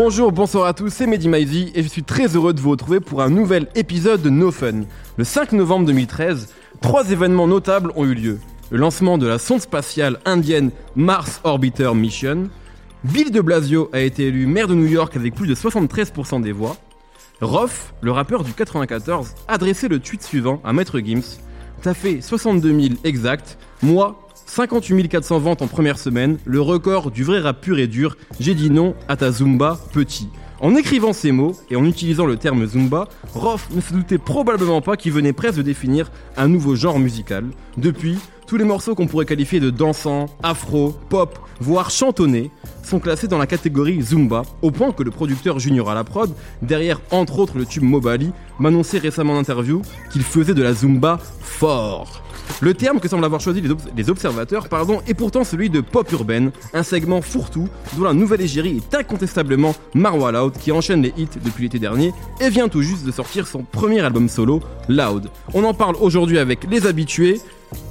Bonjour, 0.00 0.30
bonsoir 0.30 0.66
à 0.66 0.74
tous, 0.74 0.90
c'est 0.90 1.08
Mehdi 1.08 1.28
Maizy 1.28 1.72
et 1.74 1.82
je 1.82 1.88
suis 1.88 2.04
très 2.04 2.36
heureux 2.36 2.52
de 2.52 2.60
vous 2.60 2.70
retrouver 2.70 3.00
pour 3.00 3.20
un 3.20 3.30
nouvel 3.30 3.66
épisode 3.74 4.22
de 4.22 4.30
No 4.30 4.52
Fun. 4.52 4.82
Le 5.16 5.24
5 5.24 5.50
novembre 5.50 5.86
2013, 5.86 6.54
trois 6.80 7.10
événements 7.10 7.48
notables 7.48 7.90
ont 7.96 8.04
eu 8.04 8.14
lieu. 8.14 8.38
Le 8.70 8.78
lancement 8.78 9.18
de 9.18 9.26
la 9.26 9.40
sonde 9.40 9.60
spatiale 9.60 10.20
indienne 10.24 10.70
Mars 10.94 11.40
Orbiter 11.42 11.96
Mission. 11.96 12.48
Bill 13.02 13.32
de 13.32 13.40
Blasio 13.40 13.90
a 13.92 13.98
été 13.98 14.28
élu 14.28 14.46
maire 14.46 14.68
de 14.68 14.76
New 14.76 14.86
York 14.86 15.16
avec 15.16 15.34
plus 15.34 15.48
de 15.48 15.56
73% 15.56 16.42
des 16.42 16.52
voix. 16.52 16.76
Roth, 17.40 17.92
le 18.00 18.12
rappeur 18.12 18.44
du 18.44 18.52
94, 18.52 19.34
a 19.48 19.54
adressé 19.54 19.88
le 19.88 19.98
tweet 19.98 20.22
suivant 20.22 20.60
à 20.62 20.72
Maître 20.72 21.00
Gims. 21.00 21.40
T'as 21.82 21.94
fait 21.94 22.20
62 22.20 22.80
000 22.80 22.94
exact, 23.02 23.58
moi 23.82 24.27
58 24.58 25.08
400 25.08 25.38
ventes 25.38 25.62
en 25.62 25.68
première 25.68 26.00
semaine, 26.00 26.36
le 26.44 26.60
record 26.60 27.12
du 27.12 27.22
vrai 27.22 27.38
rap 27.38 27.60
pur 27.60 27.78
et 27.78 27.86
dur, 27.86 28.16
j'ai 28.40 28.56
dit 28.56 28.70
non 28.70 28.96
à 29.06 29.14
ta 29.14 29.30
Zumba 29.30 29.78
petit. 29.92 30.30
En 30.58 30.74
écrivant 30.74 31.12
ces 31.12 31.30
mots 31.30 31.54
et 31.70 31.76
en 31.76 31.84
utilisant 31.84 32.26
le 32.26 32.36
terme 32.36 32.66
Zumba, 32.66 33.06
Roth 33.34 33.68
ne 33.72 33.80
se 33.80 33.92
doutait 33.92 34.18
probablement 34.18 34.80
pas 34.80 34.96
qu'il 34.96 35.12
venait 35.12 35.32
presque 35.32 35.58
de 35.58 35.62
définir 35.62 36.10
un 36.36 36.48
nouveau 36.48 36.74
genre 36.74 36.98
musical. 36.98 37.44
Depuis, 37.76 38.18
tous 38.48 38.56
les 38.56 38.64
morceaux 38.64 38.94
qu'on 38.94 39.06
pourrait 39.06 39.26
qualifier 39.26 39.60
de 39.60 39.68
dansants, 39.68 40.26
afro, 40.42 40.96
pop, 41.10 41.38
voire 41.60 41.90
chantonnés, 41.90 42.50
sont 42.82 42.98
classés 42.98 43.28
dans 43.28 43.36
la 43.36 43.46
catégorie 43.46 44.00
Zumba, 44.00 44.42
au 44.62 44.70
point 44.70 44.90
que 44.92 45.02
le 45.02 45.10
producteur 45.10 45.58
junior 45.58 45.90
à 45.90 45.94
la 45.94 46.02
prod, 46.02 46.30
derrière 46.62 46.98
entre 47.10 47.38
autres 47.40 47.58
le 47.58 47.66
tube 47.66 47.82
Mobali, 47.82 48.32
m'annonçait 48.58 48.96
récemment 48.98 49.34
en 49.34 49.38
interview 49.40 49.82
qu'il 50.10 50.22
faisait 50.22 50.54
de 50.54 50.62
la 50.62 50.72
Zumba 50.72 51.18
fort. 51.42 52.22
Le 52.62 52.72
terme 52.72 52.98
que 52.98 53.08
semblent 53.08 53.26
avoir 53.26 53.42
choisi 53.42 53.60
les, 53.60 53.68
obs- 53.68 53.86
les 53.94 54.08
observateurs 54.08 54.70
pardon, 54.70 55.02
est 55.06 55.12
pourtant 55.12 55.44
celui 55.44 55.68
de 55.68 55.82
pop 55.82 56.10
urbaine, 56.12 56.50
un 56.72 56.82
segment 56.82 57.20
fourre-tout 57.20 57.68
dont 57.98 58.04
la 58.04 58.14
nouvelle 58.14 58.40
égérie 58.40 58.78
est 58.78 58.94
incontestablement 58.96 59.74
Marwa 59.92 60.32
Loud 60.32 60.54
qui 60.54 60.72
enchaîne 60.72 61.02
les 61.02 61.12
hits 61.18 61.28
depuis 61.44 61.64
l'été 61.64 61.78
dernier 61.78 62.14
et 62.40 62.48
vient 62.48 62.68
tout 62.68 62.80
juste 62.80 63.04
de 63.04 63.12
sortir 63.12 63.46
son 63.46 63.62
premier 63.64 64.00
album 64.00 64.30
solo, 64.30 64.60
Loud. 64.88 65.28
On 65.52 65.62
en 65.64 65.74
parle 65.74 65.96
aujourd'hui 66.00 66.38
avec 66.38 66.60
les 66.70 66.86
habitués, 66.86 67.38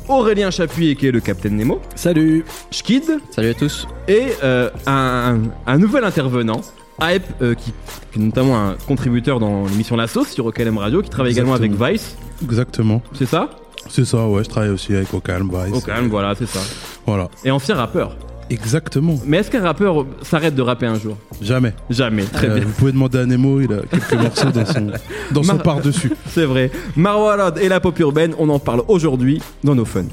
Aurélien 0.07 0.51
Chapuis 0.51 0.95
qui 0.95 1.07
est 1.07 1.11
le 1.11 1.19
Captain 1.19 1.49
Nemo, 1.49 1.81
Salut 1.95 2.45
Schkid 2.71 3.03
Salut 3.31 3.49
à 3.49 3.53
tous. 3.53 3.87
et 4.07 4.27
euh, 4.43 4.69
un, 4.85 5.39
un 5.65 5.77
nouvel 5.77 6.03
intervenant. 6.03 6.61
Hype, 6.99 7.23
euh, 7.43 7.53
qui, 7.53 7.71
qui 8.11 8.19
est 8.19 8.23
notamment 8.23 8.57
un 8.57 8.75
contributeur 8.87 9.39
dans 9.39 9.65
l'émission 9.65 9.95
La 9.95 10.07
Sauce 10.07 10.29
sur 10.29 10.47
OKLM 10.47 10.79
Radio, 10.79 11.03
qui 11.03 11.11
travaille 11.11 11.31
également 11.33 11.53
avec. 11.53 11.71
Vice, 11.73 12.15
Exactement. 12.43 13.03
c'est 13.13 13.27
ça? 13.27 13.51
C'est 13.87 14.03
ça, 14.03 14.27
ouais, 14.27 14.43
je 14.43 14.49
travaille 14.49 14.71
aussi 14.71 14.95
avec 14.95 15.13
Ocalm 15.13 15.47
Vice. 15.53 15.75
OKLM, 15.77 16.07
voilà, 16.07 16.33
c'est 16.33 16.47
ça. 16.47 16.59
Voilà. 17.05 17.29
Et 17.45 17.51
ancien 17.51 17.75
rappeur. 17.75 18.15
Exactement. 18.49 19.15
Mais 19.25 19.37
est-ce 19.37 19.51
qu'un 19.51 19.61
rappeur 19.61 20.05
s'arrête 20.21 20.55
de 20.55 20.61
rapper 20.61 20.85
un 20.85 20.99
jour? 20.99 21.17
Jamais. 21.41 21.73
Jamais, 21.89 22.23
très 22.23 22.47
Euh, 22.49 22.55
bien. 22.55 22.63
vous 22.65 22.71
pouvez 22.73 22.91
demander 22.91 23.19
à 23.19 23.25
Nemo, 23.25 23.59
il 23.61 23.71
a 23.73 23.79
quelques 23.89 24.13
morceaux 24.21 24.49
dans 24.51 24.65
son, 24.65 24.87
dans 25.31 25.43
son 25.43 25.57
par-dessus. 25.57 26.11
C'est 26.29 26.45
vrai. 26.45 26.71
Marwa 26.95 27.53
et 27.61 27.67
la 27.69 27.79
pop 27.79 27.97
urbaine, 27.99 28.33
on 28.39 28.49
en 28.49 28.59
parle 28.59 28.83
aujourd'hui 28.87 29.41
dans 29.63 29.75
nos 29.75 29.85
fun. 29.85 30.05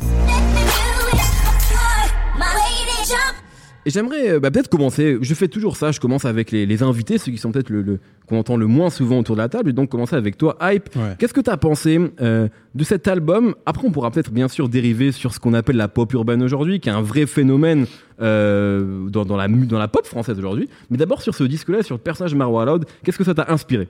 Et 3.87 3.91
j'aimerais 3.91 4.31
euh, 4.33 4.41
bah, 4.41 4.51
peut-être 4.51 4.69
commencer, 4.69 5.19
je 5.21 5.35
fais 5.35 5.49
toujours 5.49 5.77
ça, 5.77 5.93
je 5.93 6.01
commence 6.01 6.25
avec 6.25 6.51
les, 6.51 6.65
les 6.65 6.83
invités, 6.83 7.19
ceux 7.19 7.31
qui 7.33 7.39
sont 7.39 7.53
peut-être 7.53 7.69
le, 7.71 7.83
le- 7.83 7.99
qu'on 8.27 8.39
entend 8.39 8.57
le 8.57 8.67
moins 8.67 8.89
souvent 8.89 9.19
autour 9.19 9.37
de 9.37 9.43
la 9.43 9.51
table, 9.51 9.69
et 9.71 9.73
donc 9.75 9.91
commencer 9.91 10.17
avec 10.17 10.39
toi, 10.39 10.57
Hype. 10.63 10.89
Ouais. 10.97 11.15
Qu'est-ce 11.19 11.35
que 11.35 11.43
tu 11.43 11.51
as 11.51 11.59
pensé 11.59 12.01
euh, 12.23 12.49
de 12.75 12.85
cet 12.85 13.07
album? 13.09 13.55
Après, 13.67 13.87
on 13.87 13.91
pourra 13.91 14.11
peut-être 14.11 14.31
bien 14.31 14.49
sûr 14.49 14.71
dériver 14.71 15.13
sur 15.13 15.35
ce 15.35 15.39
qu'on 15.41 15.53
appelle 15.53 15.77
la 15.77 15.89
pop 15.89 16.11
urbaine 16.15 16.43
aujourd'hui, 16.43 16.81
qui 16.81 16.89
est 16.89 16.93
un 16.93 17.03
vrai 17.03 17.27
phénomène 17.27 17.85
euh, 18.23 19.09
dans, 19.11 19.27
dans 19.27 19.37
la, 19.37 19.49
mu- 19.49 19.67
dans 19.67 19.79
la 19.79 19.89
pop 19.89 20.07
française 20.07 20.39
aujourd'hui. 20.39 20.69
Mais 20.89 20.97
d'abord 20.97 21.21
sur 21.21 21.35
ce 21.35 21.45
disque-là, 21.45 21.83
sur 21.83 21.97
le 21.97 22.01
personnage 22.01 22.35
Marwa 22.35 22.65
Loud, 22.65 22.87
qu'est-ce 23.03 23.19
que 23.19 23.25
ça 23.25 23.35
t'a 23.35 23.47
inspiré? 23.53 23.89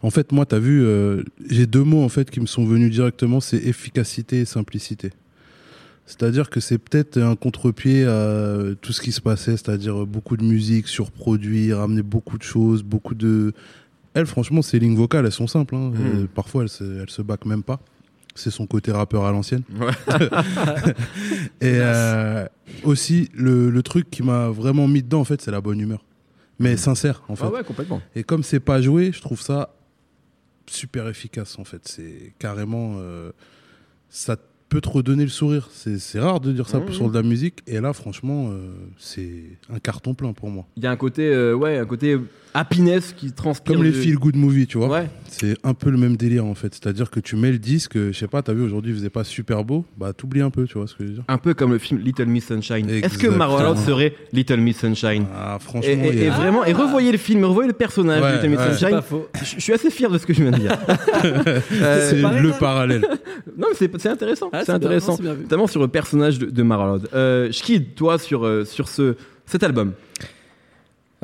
En 0.00 0.10
fait, 0.10 0.32
moi, 0.32 0.46
t'as 0.46 0.58
vu, 0.58 0.82
euh, 0.82 1.22
j'ai 1.48 1.66
deux 1.66 1.84
mots 1.84 2.02
en 2.02 2.08
fait 2.08 2.30
qui 2.30 2.40
me 2.40 2.46
sont 2.46 2.64
venus 2.64 2.90
directement, 2.90 3.40
c'est 3.40 3.58
efficacité 3.58 4.40
et 4.40 4.44
simplicité. 4.46 5.10
C'est-à-dire 6.06 6.50
que 6.50 6.60
c'est 6.60 6.78
peut-être 6.78 7.16
un 7.18 7.36
contre-pied 7.36 8.04
à 8.04 8.58
tout 8.80 8.92
ce 8.92 9.00
qui 9.00 9.12
se 9.12 9.20
passait, 9.20 9.52
c'est-à-dire 9.52 10.04
beaucoup 10.06 10.36
de 10.36 10.42
musique, 10.44 10.88
surproduit, 10.88 11.72
ramener 11.72 12.02
beaucoup 12.02 12.36
de 12.38 12.42
choses, 12.42 12.82
beaucoup 12.82 13.14
de... 13.14 13.52
Elle, 14.14 14.26
franchement, 14.26 14.60
ses 14.62 14.78
lignes 14.78 14.96
vocales, 14.96 15.24
elles 15.24 15.32
sont 15.32 15.46
simples. 15.46 15.74
hein. 15.74 15.90
Mm. 15.90 15.94
Euh, 16.22 16.26
parfois, 16.34 16.62
elles 16.64 16.68
se, 16.68 16.84
elles 17.00 17.08
se 17.10 17.22
back 17.22 17.46
même 17.46 17.62
pas. 17.62 17.80
C'est 18.34 18.50
son 18.50 18.66
côté 18.66 18.92
rappeur 18.92 19.24
à 19.24 19.30
l'ancienne. 19.32 19.62
Et 21.60 21.78
euh, 21.80 22.46
aussi, 22.84 23.28
le, 23.34 23.70
le 23.70 23.82
truc 23.82 24.10
qui 24.10 24.22
m'a 24.22 24.48
vraiment 24.48 24.88
mis 24.88 25.02
dedans, 25.02 25.20
en 25.20 25.24
fait, 25.24 25.40
c'est 25.40 25.50
la 25.50 25.60
bonne 25.60 25.80
humeur. 25.80 26.04
Mais 26.58 26.76
sincère, 26.76 27.22
en 27.28 27.36
fait. 27.36 27.44
Ah 27.46 27.50
ouais, 27.52 27.64
complètement. 27.64 28.00
Et 28.14 28.22
comme 28.24 28.42
c'est 28.42 28.60
pas 28.60 28.80
joué, 28.80 29.12
je 29.12 29.20
trouve 29.20 29.40
ça 29.40 29.74
super 30.66 31.08
efficace 31.08 31.58
en 31.58 31.64
fait. 31.64 31.82
C'est 31.88 32.34
carrément. 32.38 32.96
euh, 32.98 33.32
ça 34.08 34.36
peut 34.72 34.80
te 34.80 34.88
redonner 34.88 35.24
le 35.24 35.28
sourire. 35.28 35.68
C'est 35.70 36.18
rare 36.18 36.40
de 36.40 36.50
dire 36.50 36.66
ça 36.66 36.78
Mhm. 36.78 36.92
sur 36.92 37.10
de 37.10 37.14
la 37.14 37.22
musique. 37.22 37.58
Et 37.66 37.78
là, 37.78 37.92
franchement, 37.92 38.48
euh, 38.50 38.70
c'est 38.98 39.28
un 39.72 39.78
carton 39.78 40.14
plein 40.14 40.32
pour 40.32 40.48
moi. 40.48 40.64
Il 40.78 40.82
y 40.82 40.86
a 40.86 40.90
un 40.90 40.96
côté, 40.96 41.26
euh, 41.28 41.52
ouais, 41.52 41.76
un 41.76 41.84
côté 41.84 42.16
happiness 42.54 43.12
qui 43.16 43.32
transpire. 43.32 43.74
Comme 43.74 43.84
les 43.84 43.90
de- 43.90 43.96
feel 43.96 44.16
good 44.16 44.36
movie, 44.36 44.66
tu 44.66 44.78
vois. 44.78 44.88
Ouais. 44.88 45.08
C'est 45.28 45.56
un 45.64 45.72
peu 45.74 45.90
le 45.90 45.96
même 45.98 46.16
délire 46.16 46.44
en 46.44 46.54
fait. 46.54 46.74
C'est-à-dire 46.74 47.10
que 47.10 47.18
tu 47.20 47.36
mets 47.36 47.50
le 47.50 47.58
disque, 47.58 47.96
je 47.96 48.12
sais 48.12 48.26
pas, 48.28 48.42
t'as 48.42 48.52
vu 48.52 48.62
aujourd'hui, 48.62 48.92
il 48.92 48.96
faisait 48.96 49.08
pas 49.10 49.24
super 49.24 49.64
beau, 49.64 49.86
bah 49.96 50.12
t'oublies 50.12 50.42
un 50.42 50.50
peu, 50.50 50.66
tu 50.66 50.76
vois 50.76 50.86
ce 50.86 50.94
que 50.94 51.04
je 51.04 51.08
veux 51.08 51.14
dire. 51.14 51.24
Un 51.28 51.38
peu 51.38 51.54
comme 51.54 51.72
le 51.72 51.78
film 51.78 52.00
Little 52.00 52.26
Miss 52.26 52.46
Sunshine. 52.46 52.88
Est-ce 52.90 53.00
que 53.00 53.06
Exactement. 53.06 53.36
Marwa 53.38 53.62
Loud 53.64 53.78
serait 53.78 54.14
Little 54.34 54.58
Miss 54.60 54.78
Sunshine 54.78 55.24
Ah, 55.34 55.56
et, 55.58 55.62
franchement, 55.64 55.90
et- 56.04 56.28
vraiment, 56.28 56.64
et 56.66 56.72
revoyez 56.74 57.10
le 57.12 57.16
film, 57.18 57.44
revoyez 57.44 57.68
le 57.68 57.74
personnage 57.74 58.20
de 58.22 58.36
Little 58.36 58.48
Miss 58.50 58.58
ouais. 58.58 58.74
Sunshine. 58.74 59.00
faux. 59.02 59.28
Je, 59.42 59.60
suis 59.60 59.72
assez 59.72 59.90
fier 59.90 60.10
de 60.10 60.18
ce 60.18 60.26
que 60.26 60.34
je 60.34 60.42
viens 60.42 60.50
de 60.52 60.58
dire. 60.58 60.78
Euh, 61.24 62.10
c'est 62.10 62.16
le 62.16 62.48
là 62.48 62.54
parallèle. 62.58 63.00
non, 63.56 63.68
mais 63.70 63.74
c'est 63.76 63.90
c'est 64.00 64.08
intéressant. 64.08 64.50
Ah, 64.52 64.61
c'est 64.64 64.72
c'est 64.72 64.78
bien, 64.78 64.88
intéressant. 64.88 65.16
non. 65.22 65.34
Notamment 65.34 65.66
sur 65.66 65.80
le 65.80 65.88
personnage 65.88 66.38
de, 66.38 66.46
de 66.46 66.62
Marwa 66.62 66.86
Loud. 66.96 67.08
Euh, 67.14 67.50
toi, 67.96 68.18
sur, 68.18 68.44
euh, 68.46 68.64
sur 68.64 68.88
ce, 68.88 69.16
cet 69.46 69.62
album. 69.62 69.92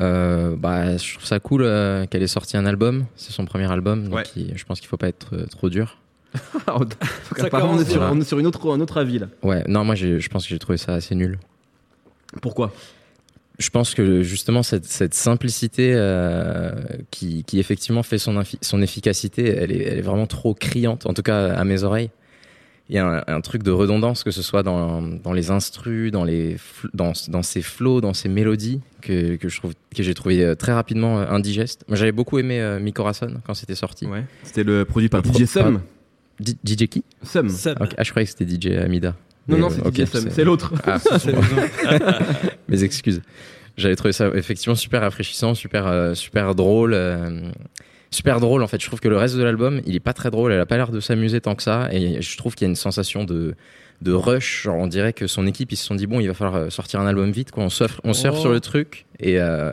Euh, 0.00 0.54
bah, 0.56 0.96
je 0.96 1.14
trouve 1.14 1.24
ça 1.26 1.40
cool 1.40 1.62
euh, 1.64 2.06
qu'elle 2.06 2.22
ait 2.22 2.26
sorti 2.28 2.56
un 2.56 2.66
album. 2.66 3.06
C'est 3.16 3.32
son 3.32 3.44
premier 3.46 3.70
album, 3.70 4.04
donc 4.04 4.14
Ouais. 4.14 4.22
il- 4.36 4.56
je 4.56 4.64
pense 4.64 4.78
qu'il 4.78 4.88
faut 4.88 4.96
pas 4.96 5.08
être 5.08 5.34
euh, 5.34 5.46
trop 5.46 5.68
dur. 5.70 5.98
On 6.68 6.82
est 6.84 7.84
sur, 7.90 7.98
bien. 8.00 8.10
on 8.12 8.20
est 8.20 8.24
sur 8.24 8.38
une 8.38 8.46
autre, 8.46 8.70
un 8.70 8.80
autre 8.80 8.98
avis 8.98 9.18
là. 9.18 9.26
Ouais, 9.42 9.64
non, 9.66 9.82
moi 9.84 9.94
j'ai- 9.94 10.20
je 10.20 10.28
pense 10.28 10.44
que 10.44 10.50
j'ai 10.50 10.58
trouvé 10.58 10.76
ça 10.78 10.92
assez 10.94 11.14
nul. 11.14 11.38
Pourquoi? 12.42 12.70
Je 13.58 13.70
pense 13.70 13.94
que 13.94 14.22
justement 14.22 14.62
cette, 14.62 14.84
cette 14.84 15.14
simplicité 15.14 15.92
euh, 15.94 16.70
qui, 17.10 17.42
qui 17.44 17.58
effectivement 17.58 18.02
fait 18.04 18.18
son, 18.18 18.38
infi- 18.40 18.58
son 18.60 18.82
efficacité, 18.82 19.48
elle 19.48 19.72
est, 19.72 19.82
elle 19.84 19.98
est 19.98 20.02
vraiment 20.02 20.26
trop 20.26 20.54
criante, 20.54 21.06
en 21.06 21.14
tout 21.14 21.22
cas 21.22 21.54
à 21.54 21.64
mes 21.64 21.82
oreilles. 21.82 22.10
Il 22.90 22.94
y 22.96 22.98
a 22.98 23.06
un, 23.28 23.34
un 23.34 23.40
truc 23.42 23.62
de 23.62 23.70
redondance, 23.70 24.24
que 24.24 24.30
ce 24.30 24.40
soit 24.40 24.62
dans, 24.62 25.02
dans 25.02 25.34
les 25.34 25.50
instrus, 25.50 26.10
dans, 26.10 26.24
les, 26.24 26.56
dans, 26.94 27.12
dans 27.28 27.42
ses 27.42 27.60
flows, 27.60 28.00
dans 28.00 28.14
ses 28.14 28.30
mélodies, 28.30 28.80
que, 29.02 29.36
que 29.36 29.48
je 29.50 29.58
trouve 29.58 29.74
que 29.94 30.02
j'ai 30.02 30.14
trouvé 30.14 30.42
euh, 30.42 30.54
très 30.54 30.72
rapidement 30.72 31.20
euh, 31.20 31.26
indigeste. 31.28 31.84
Moi 31.88 31.96
j'avais 31.98 32.12
beaucoup 32.12 32.38
aimé 32.38 32.60
euh, 32.60 32.80
Mi 32.80 32.94
Corazon 32.94 33.34
quand 33.44 33.52
c'était 33.52 33.74
sorti. 33.74 34.06
Ouais. 34.06 34.24
C'était 34.42 34.64
le 34.64 34.86
produit 34.86 35.10
par 35.10 35.20
Le 35.20 35.30
DJ 35.30 35.44
Sum. 35.44 35.80
D- 36.40 36.56
DJ 36.64 36.86
qui? 36.88 37.04
Sum. 37.22 37.48
Ok, 37.80 37.94
Ah, 37.98 38.02
je 38.04 38.10
croyais 38.10 38.26
que 38.26 38.32
c'était 38.36 38.46
DJ 38.50 38.76
Amida. 38.78 39.14
Non, 39.48 39.56
Mais, 39.56 39.60
non, 39.60 39.66
euh, 39.66 39.70
c'est 39.74 39.86
ok, 39.86 39.94
DJ 39.94 40.04
Sum. 40.10 40.28
C'est 40.30 40.44
l'autre. 40.44 40.72
Ah, 40.86 40.98
mes 42.68 42.84
excuses. 42.84 43.20
J'avais 43.76 43.96
trouvé 43.96 44.12
ça 44.12 44.28
effectivement 44.34 44.74
super 44.74 45.02
rafraîchissant, 45.02 45.54
super, 45.54 45.86
euh, 45.86 46.14
super 46.14 46.54
drôle. 46.54 46.94
euh, 46.94 47.50
super 48.10 48.40
drôle 48.40 48.62
en 48.62 48.66
fait. 48.66 48.80
Je 48.80 48.86
trouve 48.86 49.00
que 49.00 49.08
le 49.08 49.16
reste 49.16 49.36
de 49.36 49.42
l'album, 49.42 49.80
il 49.86 49.94
est 49.94 50.00
pas 50.00 50.12
très 50.12 50.30
drôle. 50.30 50.52
Elle 50.52 50.60
a 50.60 50.66
pas 50.66 50.76
l'air 50.76 50.90
de 50.90 51.00
s'amuser 51.00 51.40
tant 51.40 51.54
que 51.54 51.62
ça. 51.62 51.88
Et 51.92 52.20
je 52.22 52.36
trouve 52.36 52.54
qu'il 52.54 52.64
y 52.66 52.68
a 52.68 52.70
une 52.70 52.76
sensation 52.76 53.24
de, 53.24 53.54
de 54.02 54.12
rush. 54.12 54.62
Genre, 54.64 54.76
on 54.76 54.86
dirait 54.86 55.12
que 55.12 55.26
son 55.26 55.46
équipe, 55.46 55.72
ils 55.72 55.76
se 55.76 55.84
sont 55.84 55.94
dit, 55.94 56.06
bon, 56.06 56.20
il 56.20 56.26
va 56.28 56.34
falloir 56.34 56.56
euh, 56.56 56.70
sortir 56.70 57.00
un 57.00 57.06
album 57.06 57.30
vite. 57.30 57.50
Quoi. 57.50 57.64
On 57.64 57.68
surfe, 57.68 58.00
on 58.04 58.12
surfe 58.14 58.36
Oh. 58.38 58.40
sur 58.42 58.50
le 58.50 58.60
truc. 58.60 59.06
Et 59.20 59.38
euh, 59.40 59.72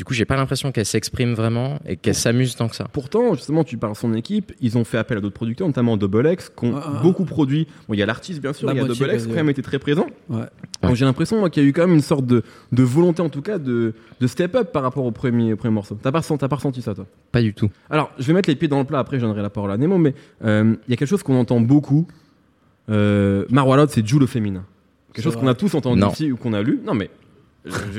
du 0.00 0.04
coup, 0.04 0.14
j'ai 0.14 0.24
pas 0.24 0.36
l'impression 0.36 0.72
qu'elle 0.72 0.86
s'exprime 0.86 1.34
vraiment 1.34 1.78
et 1.84 1.96
qu'elle 1.98 2.14
s'amuse 2.14 2.56
tant 2.56 2.68
que 2.70 2.74
ça. 2.74 2.84
Pourtant, 2.90 3.34
justement, 3.34 3.64
tu 3.64 3.76
parles 3.76 3.92
de 3.92 3.98
son 3.98 4.14
équipe, 4.14 4.50
ils 4.62 4.78
ont 4.78 4.84
fait 4.84 4.96
appel 4.96 5.18
à 5.18 5.20
d'autres 5.20 5.34
producteurs, 5.34 5.66
notamment 5.66 5.98
Double 5.98 6.26
X, 6.32 6.48
qui 6.48 6.64
ont 6.64 6.74
Ah, 6.74 6.82
ah. 6.86 7.00
beaucoup 7.02 7.26
produit. 7.26 7.66
Bon, 7.86 7.92
il 7.92 7.98
y 7.98 8.02
a 8.02 8.06
l'artiste, 8.06 8.40
bien 8.40 8.54
sûr, 8.54 8.72
il 8.72 8.78
y 8.78 8.80
a 8.80 8.84
Double 8.84 9.10
X 9.12 9.24
qui 9.24 9.28
a 9.28 9.34
quand 9.34 9.34
même 9.34 9.50
été 9.50 9.60
très 9.60 9.78
présent. 9.78 10.06
Ouais. 10.30 10.44
Donc 10.82 10.94
j'ai 10.94 11.04
l'impression 11.04 11.46
qu'il 11.50 11.62
y 11.62 11.66
a 11.66 11.68
eu 11.68 11.74
quand 11.74 11.82
même 11.86 11.92
une 11.92 12.00
sorte 12.00 12.24
de, 12.24 12.42
de 12.72 12.82
volonté, 12.82 13.20
en 13.20 13.28
tout 13.28 13.42
cas, 13.42 13.58
de, 13.58 13.92
de 14.18 14.26
step 14.26 14.56
up 14.56 14.72
par 14.72 14.82
rapport 14.82 15.04
au 15.04 15.10
premier, 15.10 15.52
au 15.52 15.56
premier 15.56 15.74
morceau. 15.74 15.98
T'as 16.02 16.10
pas, 16.12 16.20
ressenti- 16.20 16.38
t'as 16.40 16.48
pas 16.48 16.56
ressenti 16.56 16.80
ça, 16.80 16.94
toi? 16.94 17.04
Pas 17.30 17.42
du 17.42 17.52
tout. 17.52 17.68
Alors, 17.90 18.10
je 18.18 18.24
vais 18.26 18.32
mettre 18.32 18.48
les 18.48 18.56
pieds 18.56 18.68
dans 18.68 18.78
le 18.78 18.86
plat, 18.86 19.00
après 19.00 19.18
je 19.18 19.26
donnerai 19.26 19.42
la 19.42 19.50
parole 19.50 19.70
à 19.70 19.76
Nemo, 19.76 19.98
mais 19.98 20.14
euh, 20.46 20.76
il 20.88 20.90
y 20.90 20.94
a 20.94 20.96
quelque 20.96 21.08
chose 21.08 21.22
qu'on 21.22 21.38
entend 21.38 21.60
beaucoup. 21.60 22.08
Euh, 22.88 23.44
Marwa 23.50 23.76
Loud, 23.76 23.90
c'est 23.90 24.06
Jules 24.06 24.22
au 24.22 24.26
féminin. 24.26 24.64
Quelque 25.12 25.24
chose 25.24 25.36
qu'on 25.36 25.48
a 25.48 25.54
tous 25.54 25.74
entendu 25.74 26.00
Non. 26.00 26.10
ici 26.10 26.32
ou 26.32 26.36
qu'on 26.38 26.52
a 26.54 26.62
lu. 26.62 26.80
Non, 26.86 26.94
mais 26.94 27.10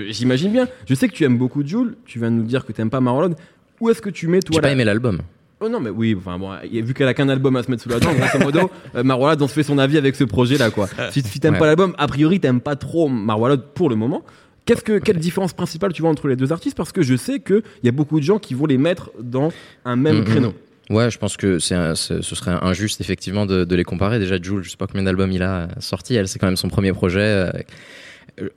j'imagine 0.10 0.52
bien. 0.52 0.68
Je 0.88 0.94
sais 0.96 1.08
que 1.08 1.14
tu 1.14 1.24
aimes 1.24 1.38
beaucoup 1.38 1.66
Jules, 1.66 1.96
tu 2.06 2.20
viens 2.20 2.32
de 2.32 2.36
nous 2.36 2.44
dire 2.44 2.66
que 2.66 2.72
tu 2.72 2.82
n'aimes 2.82 2.90
pas 2.90 3.02
Marwa 3.02 3.28
Loud. 3.28 3.36
Où 3.80 3.90
est-ce 3.90 4.02
que 4.02 4.10
tu 4.10 4.28
mets, 4.28 4.40
toi, 4.42 4.54
J'ai 4.56 4.62
pas 4.62 4.68
la- 4.68 4.74
aimé 4.74 4.84
l'album. 4.84 5.20
Oh 5.64 5.70
non, 5.70 5.80
mais 5.80 5.92
oui, 5.92 6.16
enfin 6.18 6.40
bon, 6.40 6.52
vu 6.72 6.94
qu'elle 6.96 7.08
a 7.08 7.14
qu'un 7.14 7.30
album 7.30 7.56
à 7.56 7.62
se 7.64 7.70
mettre 7.70 7.84
sous 7.84 7.90
la 7.90 8.00
dent, 8.00 8.12
grosso 8.14 8.40
modo, 8.40 8.72
euh, 8.96 9.04
Marwa 9.04 9.32
Loud, 9.32 9.44
on 9.44 9.48
se 9.48 9.54
fait 9.54 9.64
son 9.64 9.78
avis 9.78 9.98
avec 9.98 10.16
ce 10.16 10.24
projet-là, 10.24 10.72
quoi. 10.72 10.88
Si, 11.12 11.22
si 11.22 11.40
t'aimes 11.40 11.54
Ouais. 11.54 11.60
pas 11.60 11.66
l'album, 11.68 11.94
a 12.00 12.08
priori, 12.08 12.40
t'aimes 12.40 12.62
pas 12.62 12.76
trop 12.76 13.08
Marwa 13.10 13.50
Loud 13.50 13.62
pour 13.76 13.90
le 13.90 13.96
moment. 13.96 14.24
Qu'est-ce 14.66 14.82
que, 14.84 14.98
quelle 15.00 15.18
différence 15.18 15.54
principale 15.54 15.94
tu 15.94 16.02
vois 16.02 16.10
entre 16.12 16.28
les 16.28 16.36
deux 16.36 16.52
artistes? 16.52 16.76
Parce 16.78 16.92
que 16.92 17.02
je 17.04 17.16
sais 17.16 17.40
qu'il 17.40 17.62
y 17.84 17.90
a 17.90 17.92
beaucoup 17.92 18.20
de 18.20 18.26
gens 18.26 18.40
qui 18.40 18.54
vont 18.56 18.66
les 18.66 18.78
mettre 18.80 19.12
dans 19.20 19.52
un 19.86 19.96
même 19.96 20.20
Mhm. 20.20 20.24
créneau. 20.26 20.54
Ouais, 20.90 21.10
je 21.10 21.18
pense 21.20 21.38
que 21.38 21.58
c'est 21.60 21.76
ce 21.96 22.22
ce 22.22 22.36
serait 22.36 22.52
injuste 22.62 23.00
effectivement 23.02 23.46
de, 23.46 23.64
de 23.64 23.76
les 23.76 23.84
comparer. 23.84 24.20
Déjà, 24.20 24.38
Jules, 24.42 24.64
je 24.64 24.70
sais 24.72 24.78
pas 24.78 24.88
combien 24.88 25.04
d'albums 25.04 25.32
il 25.32 25.42
a 25.44 25.68
sorti. 25.80 26.16
Elle, 26.16 26.28
c'est 26.28 26.38
quand 26.40 26.48
même 26.48 26.58
son 26.58 26.70
premier 26.70 26.92
projet. 26.92 27.20
euh, 27.22 27.50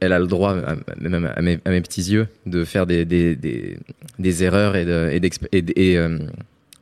Elle 0.00 0.12
a 0.12 0.19
le 0.19 0.26
droit, 0.26 0.55
même 1.00 1.31
à 1.35 1.43
mes, 1.43 1.59
à 1.65 1.71
mes 1.71 1.81
petits 1.81 2.03
yeux, 2.12 2.26
de 2.47 2.65
faire 2.65 2.87
des, 2.87 3.05
des, 3.05 3.37
des, 3.37 3.79
des 4.19 4.44
erreurs 4.44 4.76
et 4.76 4.85
de, 4.85 5.11
et 5.12 5.21
d'exp- 5.21 5.49
et, 5.53 5.65
et, 5.93 5.99
euh, 5.99 6.19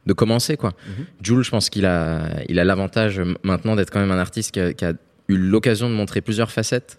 de 0.06 0.12
commencer 0.12 0.56
quoi. 0.56 0.73
Mhm. 0.87 1.05
Jules, 1.23 1.43
je 1.43 1.50
pense 1.50 1.71
qu'il 1.71 1.87
a, 1.87 2.29
il 2.49 2.59
a 2.59 2.65
l'avantage 2.65 3.19
euh, 3.19 3.35
maintenant 3.43 3.77
d'être 3.77 3.91
quand 3.91 4.00
même 4.00 4.11
un 4.11 4.19
artiste 4.19 4.53
qui 4.53 4.61
a, 4.61 4.73
qui 4.73 4.85
a 4.85 4.93
eu 5.29 5.37
l'occasion 5.37 5.89
de 5.89 5.94
montrer 5.94 6.21
plusieurs 6.21 6.50
facettes. 6.50 6.99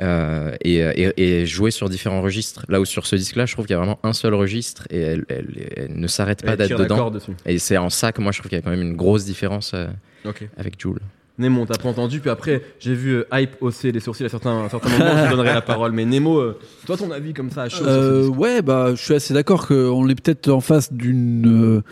euh, 0.00 0.54
et, 0.62 1.10
et, 1.16 1.44
jouer 1.46 1.72
sur 1.72 1.88
différents 1.88 2.22
registres. 2.22 2.64
Là 2.68 2.80
où 2.80 2.84
sur 2.84 3.04
ce 3.06 3.16
disque-là, 3.16 3.46
je 3.46 3.52
trouve 3.54 3.66
qu'il 3.66 3.74
y 3.74 3.76
a 3.76 3.78
vraiment 3.78 3.98
un 4.04 4.12
seul 4.12 4.32
registre 4.34 4.86
et 4.90 5.00
elle, 5.00 5.24
elle- 5.28 5.68
elle 5.76 5.98
ne 5.98 6.06
s'arrête 6.06 6.44
pas 6.44 6.52
d'être 6.56 6.68
dedans. 6.84 6.96
Et 7.46 7.58
c'est 7.58 7.76
en 7.78 7.90
ça 7.90 8.12
que 8.12 8.20
moi 8.22 8.30
je 8.30 8.38
trouve 8.38 8.48
qu'il 8.48 8.58
y 8.58 8.60
a 8.60 8.62
quand 8.62 8.70
même 8.70 8.82
une 8.82 8.96
grosse 8.96 9.24
différence 9.24 9.72
euh, 9.74 9.88
avec 10.56 10.80
Jules. 10.80 11.00
Nemo, 11.38 11.64
t'as 11.66 11.78
pas 11.78 11.88
entendu, 11.88 12.20
puis 12.20 12.30
après, 12.30 12.62
j'ai 12.80 12.94
vu 12.94 13.12
euh, 13.14 13.24
Hype 13.32 13.52
hausser 13.60 13.92
les 13.92 14.00
sourcils 14.00 14.24
à 14.24 14.28
certains, 14.28 14.64
à 14.64 14.68
certains 14.68 14.90
moments, 14.90 15.24
je 15.26 15.30
donnerai 15.30 15.54
la 15.54 15.60
parole. 15.62 15.92
Mais 15.92 16.04
Nemo, 16.04 16.38
euh, 16.38 16.58
toi, 16.86 16.96
ton 16.96 17.10
avis 17.12 17.32
comme 17.32 17.50
ça 17.50 17.62
à 17.62 17.68
chaud 17.68 17.76
sur 17.78 17.86
ce 17.86 17.90
Euh, 17.90 18.28
ouais, 18.28 18.60
bah, 18.62 18.90
je 18.94 19.02
suis 19.02 19.14
assez 19.14 19.32
d'accord 19.34 19.66
qu'on 19.68 20.08
est 20.08 20.20
peut-être 20.20 20.48
en 20.50 20.60
face 20.60 20.92
d'une 20.92 21.82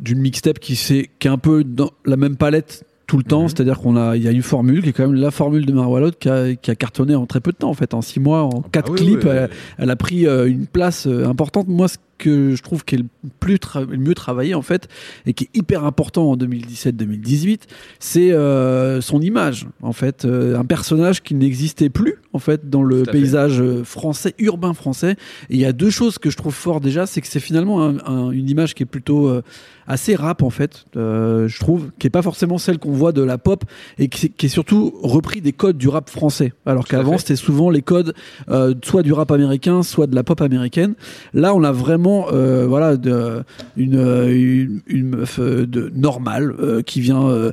d'une 0.00 0.18
mixtape 0.18 0.58
qui, 0.58 0.74
qui 0.74 1.28
est 1.28 1.30
un 1.30 1.38
peu 1.38 1.62
dans 1.64 1.90
la 2.04 2.16
même 2.16 2.36
palette 2.36 2.84
tout 3.06 3.16
le 3.16 3.22
temps, 3.22 3.42
Mhm. 3.42 3.48
c'est-à-dire 3.48 3.78
qu'on 3.80 3.96
a, 3.96 4.16
il 4.16 4.22
y 4.22 4.28
a 4.28 4.32
une 4.32 4.42
formule 4.42 4.82
qui 4.82 4.88
est 4.88 4.92
quand 4.92 5.06
même 5.06 5.14
la 5.14 5.30
formule 5.30 5.66
de 5.66 5.72
Marwalot 5.72 6.10
qui 6.18 6.28
a, 6.28 6.54
qui 6.56 6.70
a 6.70 6.74
cartonné 6.74 7.14
en 7.14 7.26
très 7.26 7.40
peu 7.40 7.52
de 7.52 7.56
temps, 7.56 7.70
en 7.70 7.74
fait, 7.74 7.94
en 7.94 8.00
six 8.02 8.18
mois, 8.18 8.42
en 8.42 8.62
quatre 8.62 8.88
Ah 8.90 8.92
oui, 8.92 8.98
clips, 8.98 9.24
oui, 9.24 9.30
Elle, 9.30 9.50
elle 9.78 9.90
a 9.90 9.96
pris 9.96 10.24
une 10.26 10.66
place 10.66 11.06
importante. 11.06 11.68
Moi, 11.68 11.86
ce 11.88 11.96
que 12.18 12.54
je 12.54 12.62
trouve 12.62 12.84
qui 12.84 12.94
est 12.96 12.98
le 12.98 13.04
plus 13.40 13.58
le 13.88 13.96
mieux 13.96 14.14
travaillé 14.14 14.54
en 14.54 14.62
fait 14.62 14.88
et 15.26 15.32
qui 15.32 15.44
est 15.44 15.56
hyper 15.58 15.84
important 15.84 16.30
en 16.30 16.36
2017-2018, 16.36 17.60
c'est 17.98 18.32
euh, 18.32 19.00
son 19.00 19.20
image 19.20 19.66
en 19.82 19.92
fait, 19.92 20.24
Euh, 20.24 20.58
un 20.58 20.64
personnage 20.64 21.22
qui 21.22 21.34
n'existait 21.34 21.90
plus 21.90 22.16
en 22.32 22.38
fait 22.38 22.68
dans 22.70 22.82
le 22.82 23.04
fait. 23.04 23.10
paysage 23.12 23.60
euh, 23.60 23.84
français, 23.84 24.34
urbain 24.38 24.74
français. 24.74 25.12
Et 25.50 25.54
il 25.54 25.60
y 25.60 25.64
a 25.64 25.72
deux 25.72 25.90
choses 25.90 26.18
que 26.18 26.30
je 26.30 26.36
trouve 26.36 26.54
fort 26.54 26.80
déjà, 26.80 27.06
c'est 27.06 27.20
que 27.20 27.26
c'est 27.26 27.40
finalement 27.40 27.82
un- 27.82 27.98
un- 28.06 28.30
une 28.30 28.48
image 28.48 28.74
qui 28.74 28.82
est 28.82 28.86
plutôt 28.86 29.28
euh, 29.28 29.42
assez 29.86 30.14
rap 30.14 30.42
en 30.42 30.50
fait, 30.50 30.86
euh, 30.96 31.46
je 31.48 31.58
trouve, 31.60 31.90
qui 31.98 32.06
est 32.06 32.10
pas 32.10 32.22
forcément 32.22 32.56
celle 32.58 32.78
qu'on 32.78 32.92
voit 32.92 33.12
de 33.12 33.22
la 33.22 33.36
pop 33.38 33.64
et 33.98 34.08
qui, 34.08 34.30
qui 34.30 34.46
est 34.46 34.48
surtout 34.48 34.94
repris 35.02 35.40
des 35.42 35.52
codes 35.52 35.76
du 35.76 35.88
rap 35.88 36.08
français. 36.08 36.52
Alors 36.64 36.86
qu'avant 36.86 37.18
c'était 37.18 37.36
souvent 37.36 37.68
les 37.70 37.82
codes 37.82 38.14
euh, 38.48 38.74
soit 38.82 39.02
du 39.02 39.12
rap 39.12 39.30
américain, 39.30 39.82
soit 39.82 40.06
de 40.06 40.14
la 40.14 40.22
pop 40.24 40.40
américaine. 40.40 40.94
Là, 41.34 41.54
on 41.54 41.62
a 41.64 41.72
vraiment 41.72 42.13
euh, 42.32 42.66
voilà 42.66 42.96
de, 42.96 43.42
une, 43.76 43.94
une 44.28 44.80
une 44.86 45.08
meuf 45.08 45.38
euh, 45.38 45.66
de 45.66 45.90
normale 45.94 46.54
euh, 46.58 46.82
qui 46.82 47.00
vient 47.00 47.26
euh, 47.28 47.52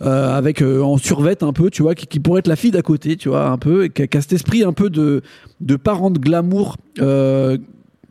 avec 0.00 0.62
en 0.62 0.96
survette 0.96 1.42
un 1.42 1.52
peu, 1.52 1.70
tu 1.70 1.82
vois, 1.82 1.94
qui, 1.94 2.06
qui 2.06 2.20
pourrait 2.20 2.40
être 2.40 2.48
la 2.48 2.56
fille 2.56 2.70
d'à 2.70 2.82
côté, 2.82 3.16
tu 3.16 3.28
vois, 3.28 3.48
un 3.50 3.58
peu, 3.58 3.84
et 3.84 3.90
qui 3.90 4.02
a, 4.02 4.06
qui 4.06 4.16
a 4.18 4.20
cet 4.20 4.32
esprit 4.32 4.64
un 4.64 4.72
peu 4.72 4.90
de 4.90 5.22
de 5.60 5.76
parent 5.76 6.10
de 6.10 6.18
glamour. 6.18 6.76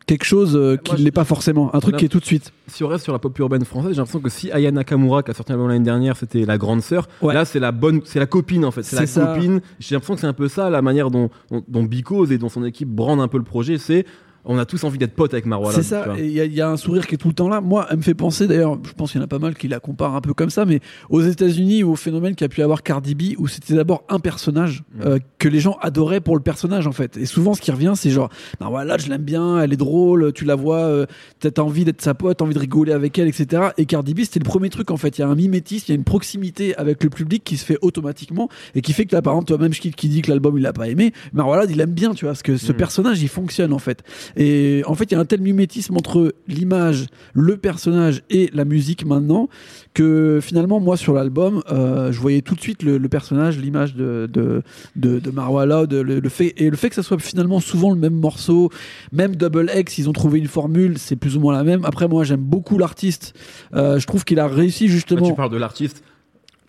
quelque 0.06 0.24
chose 0.24 0.58
qui 0.84 0.92
ne 0.94 0.98
l'est 1.04 1.10
pas 1.10 1.24
forcément, 1.24 1.74
un 1.74 1.80
truc 1.80 1.96
qui 1.96 2.06
est 2.06 2.08
tout 2.08 2.18
de 2.20 2.24
suite. 2.24 2.50
Si 2.66 2.82
on 2.82 2.88
reste 2.88 3.04
sur 3.04 3.12
la 3.12 3.18
pop 3.18 3.38
urbaine 3.38 3.64
française, 3.66 3.90
j'ai 3.92 3.98
l'impression 3.98 4.20
que 4.20 4.30
si 4.30 4.50
Aya 4.50 4.70
Nakamura, 4.70 5.22
qui 5.22 5.30
a 5.30 5.34
sorti 5.34 5.52
un 5.52 5.56
album 5.56 5.68
l'année 5.68 5.84
dernière, 5.84 6.16
c'était 6.16 6.46
la 6.46 6.56
grande 6.56 6.80
sœur, 6.80 7.08
Ouais. 7.20 7.34
là 7.34 7.44
c'est 7.44 7.60
la 7.60 7.72
bonne, 7.72 8.00
c'est 8.04 8.18
la 8.18 8.24
copine 8.26 8.64
en 8.64 8.70
fait, 8.70 8.82
c'est 8.84 8.96
la 8.96 9.06
ça. 9.06 9.26
copine. 9.34 9.60
J'ai 9.80 9.94
l'impression 9.94 10.14
que 10.14 10.20
c'est 10.20 10.26
un 10.26 10.32
peu 10.32 10.48
ça 10.48 10.70
la 10.70 10.80
manière 10.80 11.10
dont, 11.10 11.28
dont, 11.68 11.86
et 12.30 12.38
dont 12.38 12.48
son 12.48 12.64
équipe 12.64 12.88
brandent 12.88 13.20
un 13.20 13.28
peu 13.28 13.36
le 13.38 13.44
projet, 13.44 13.76
c'est 13.76 14.06
on 14.48 14.58
a 14.58 14.64
tous 14.66 14.82
envie 14.84 14.98
d'être 14.98 15.14
potes 15.14 15.32
avec 15.34 15.46
Marwa. 15.46 15.70
C'est 15.72 15.82
ça, 15.82 16.06
il 16.18 16.30
y, 16.30 16.40
a- 16.40 16.44
il 16.46 16.52
y 16.54 16.60
a 16.60 16.68
un 16.68 16.76
sourire 16.76 17.06
qui 17.06 17.14
est 17.14 17.18
tout 17.18 17.28
le 17.28 17.34
temps 17.34 17.48
là. 17.48 17.60
Moi, 17.60 17.86
elle 17.90 17.98
me 17.98 18.02
fait 18.02 18.14
penser, 18.14 18.46
d'ailleurs, 18.46 18.78
je 18.82 18.92
pense 18.92 19.12
qu'il 19.12 19.20
y 19.20 19.22
en 19.22 19.24
a 19.24 19.28
pas 19.28 19.38
mal 19.38 19.54
qui 19.54 19.68
la 19.68 19.78
comparent 19.78 20.16
un 20.16 20.20
peu 20.20 20.34
comme 20.34 20.50
ça, 20.50 20.64
mais 20.64 20.80
aux 21.10 21.20
États-Unis, 21.22 21.84
au 21.84 21.94
phénomène 21.96 22.34
qu'a 22.34 22.48
pu 22.48 22.62
avoir 22.62 22.82
Cardi 22.82 23.14
B, 23.14 23.34
où 23.38 23.46
c'était 23.46 23.74
d'abord 23.74 24.02
un 24.08 24.18
personnage 24.18 24.82
Mm. 24.94 25.00
euh, 25.04 25.18
que 25.38 25.48
les 25.48 25.60
gens 25.60 25.76
adoraient 25.82 26.20
pour 26.20 26.34
le 26.34 26.42
personnage, 26.42 26.86
en 26.86 26.92
fait. 26.92 27.16
Et 27.16 27.26
souvent, 27.26 27.54
ce 27.54 27.60
qui 27.60 27.70
revient, 27.70 27.92
c'est 27.94 28.10
genre, 28.10 28.30
bah 28.58 28.66
voilà, 28.70 28.96
je 28.98 29.08
l'aime 29.08 29.22
bien, 29.22 29.60
elle 29.60 29.72
est 29.72 29.76
drôle, 29.76 30.32
tu 30.32 30.44
la 30.44 30.54
vois, 30.54 30.78
euh, 30.78 31.06
t'as 31.40 31.62
envie 31.62 31.84
d'être 31.84 32.00
sa 32.02 32.14
pote, 32.14 32.38
t'as 32.38 32.44
envie 32.44 32.54
de 32.54 32.58
rigoler 32.58 32.92
avec 32.92 33.18
elle, 33.18 33.28
etc. 33.28 33.68
Et 33.76 33.84
Cardi 33.86 34.14
B, 34.14 34.20
c'était 34.22 34.38
le 34.40 34.44
premier 34.44 34.70
truc, 34.70 34.90
en 34.90 34.96
fait. 34.96 35.18
Il 35.18 35.20
y 35.20 35.24
a 35.24 35.28
un 35.28 35.34
mimétisme, 35.34 35.84
il 35.88 35.90
y 35.90 35.92
a 35.92 35.96
une 35.96 36.04
proximité 36.04 36.74
avec 36.76 37.04
le 37.04 37.10
public 37.10 37.44
qui 37.44 37.56
se 37.56 37.64
fait 37.64 37.78
automatiquement 37.82 38.48
et 38.74 38.80
qui 38.80 38.92
fait 38.92 39.04
que 39.04 39.14
là, 39.14 39.22
par 39.22 39.34
exemple, 39.34 39.48
toi-même, 39.48 39.72
qui 39.72 40.08
dit 40.08 40.22
que 40.22 40.30
l'album 40.30 40.56
il 40.56 40.62
l'a 40.62 40.72
pas 40.72 40.88
aimé, 40.88 41.12
mais 41.32 41.42
voilà, 41.42 41.64
il 41.68 41.80
aime 41.80 41.90
bien, 41.92 42.14
tu 42.14 42.24
vois, 42.24 42.32
parce 42.32 42.42
que 42.42 42.56
ce 42.56 42.72
Mm. 42.72 42.76
personnage, 42.76 43.22
il 43.22 43.28
fonctionne, 43.28 43.72
en 43.72 43.78
fait. 43.78 44.02
Et 44.38 44.82
en 44.86 44.94
fait, 44.94 45.10
il 45.10 45.14
y 45.14 45.16
a 45.16 45.20
un 45.20 45.24
tel 45.24 45.40
mimétisme 45.40 45.96
entre 45.96 46.32
l'image, 46.46 47.06
le 47.34 47.56
personnage 47.56 48.22
et 48.30 48.48
la 48.54 48.64
musique 48.64 49.04
maintenant 49.04 49.48
que 49.94 50.38
finalement, 50.40 50.78
moi, 50.78 50.96
sur 50.96 51.12
l'album, 51.12 51.62
euh, 51.70 52.12
je 52.12 52.20
voyais 52.20 52.40
tout 52.40 52.54
de 52.54 52.60
suite 52.60 52.82
le, 52.84 52.98
le 52.98 53.08
personnage, 53.08 53.58
l'image 53.58 53.94
de, 53.96 54.30
de, 54.32 54.62
de, 54.94 55.18
de 55.18 55.30
Marwa 55.30 55.66
Loud, 55.66 55.92
le, 55.92 56.20
le 56.20 56.28
fait, 56.28 56.54
et 56.56 56.70
le 56.70 56.76
fait 56.76 56.88
que 56.88 56.94
ça 56.94 57.02
soit 57.02 57.18
finalement 57.18 57.58
souvent 57.58 57.90
le 57.90 57.98
même 57.98 58.14
morceau, 58.14 58.70
même 59.12 59.34
Double 59.34 59.70
X, 59.74 59.98
ils 59.98 60.08
ont 60.08 60.12
trouvé 60.12 60.38
une 60.38 60.46
formule, 60.46 60.98
c'est 60.98 61.16
plus 61.16 61.36
ou 61.36 61.40
moins 61.40 61.52
la 61.52 61.64
même. 61.64 61.84
Après, 61.84 62.06
moi, 62.06 62.22
j'aime 62.22 62.40
beaucoup 62.40 62.78
l'artiste. 62.78 63.34
Euh, 63.74 63.98
je 63.98 64.06
trouve 64.06 64.24
qu'il 64.24 64.38
a 64.38 64.46
réussi 64.46 64.86
Là, 64.86 64.92
justement. 64.92 65.28
tu 65.28 65.34
parles 65.34 65.50
de 65.52 65.56
l'artiste. 65.58 66.04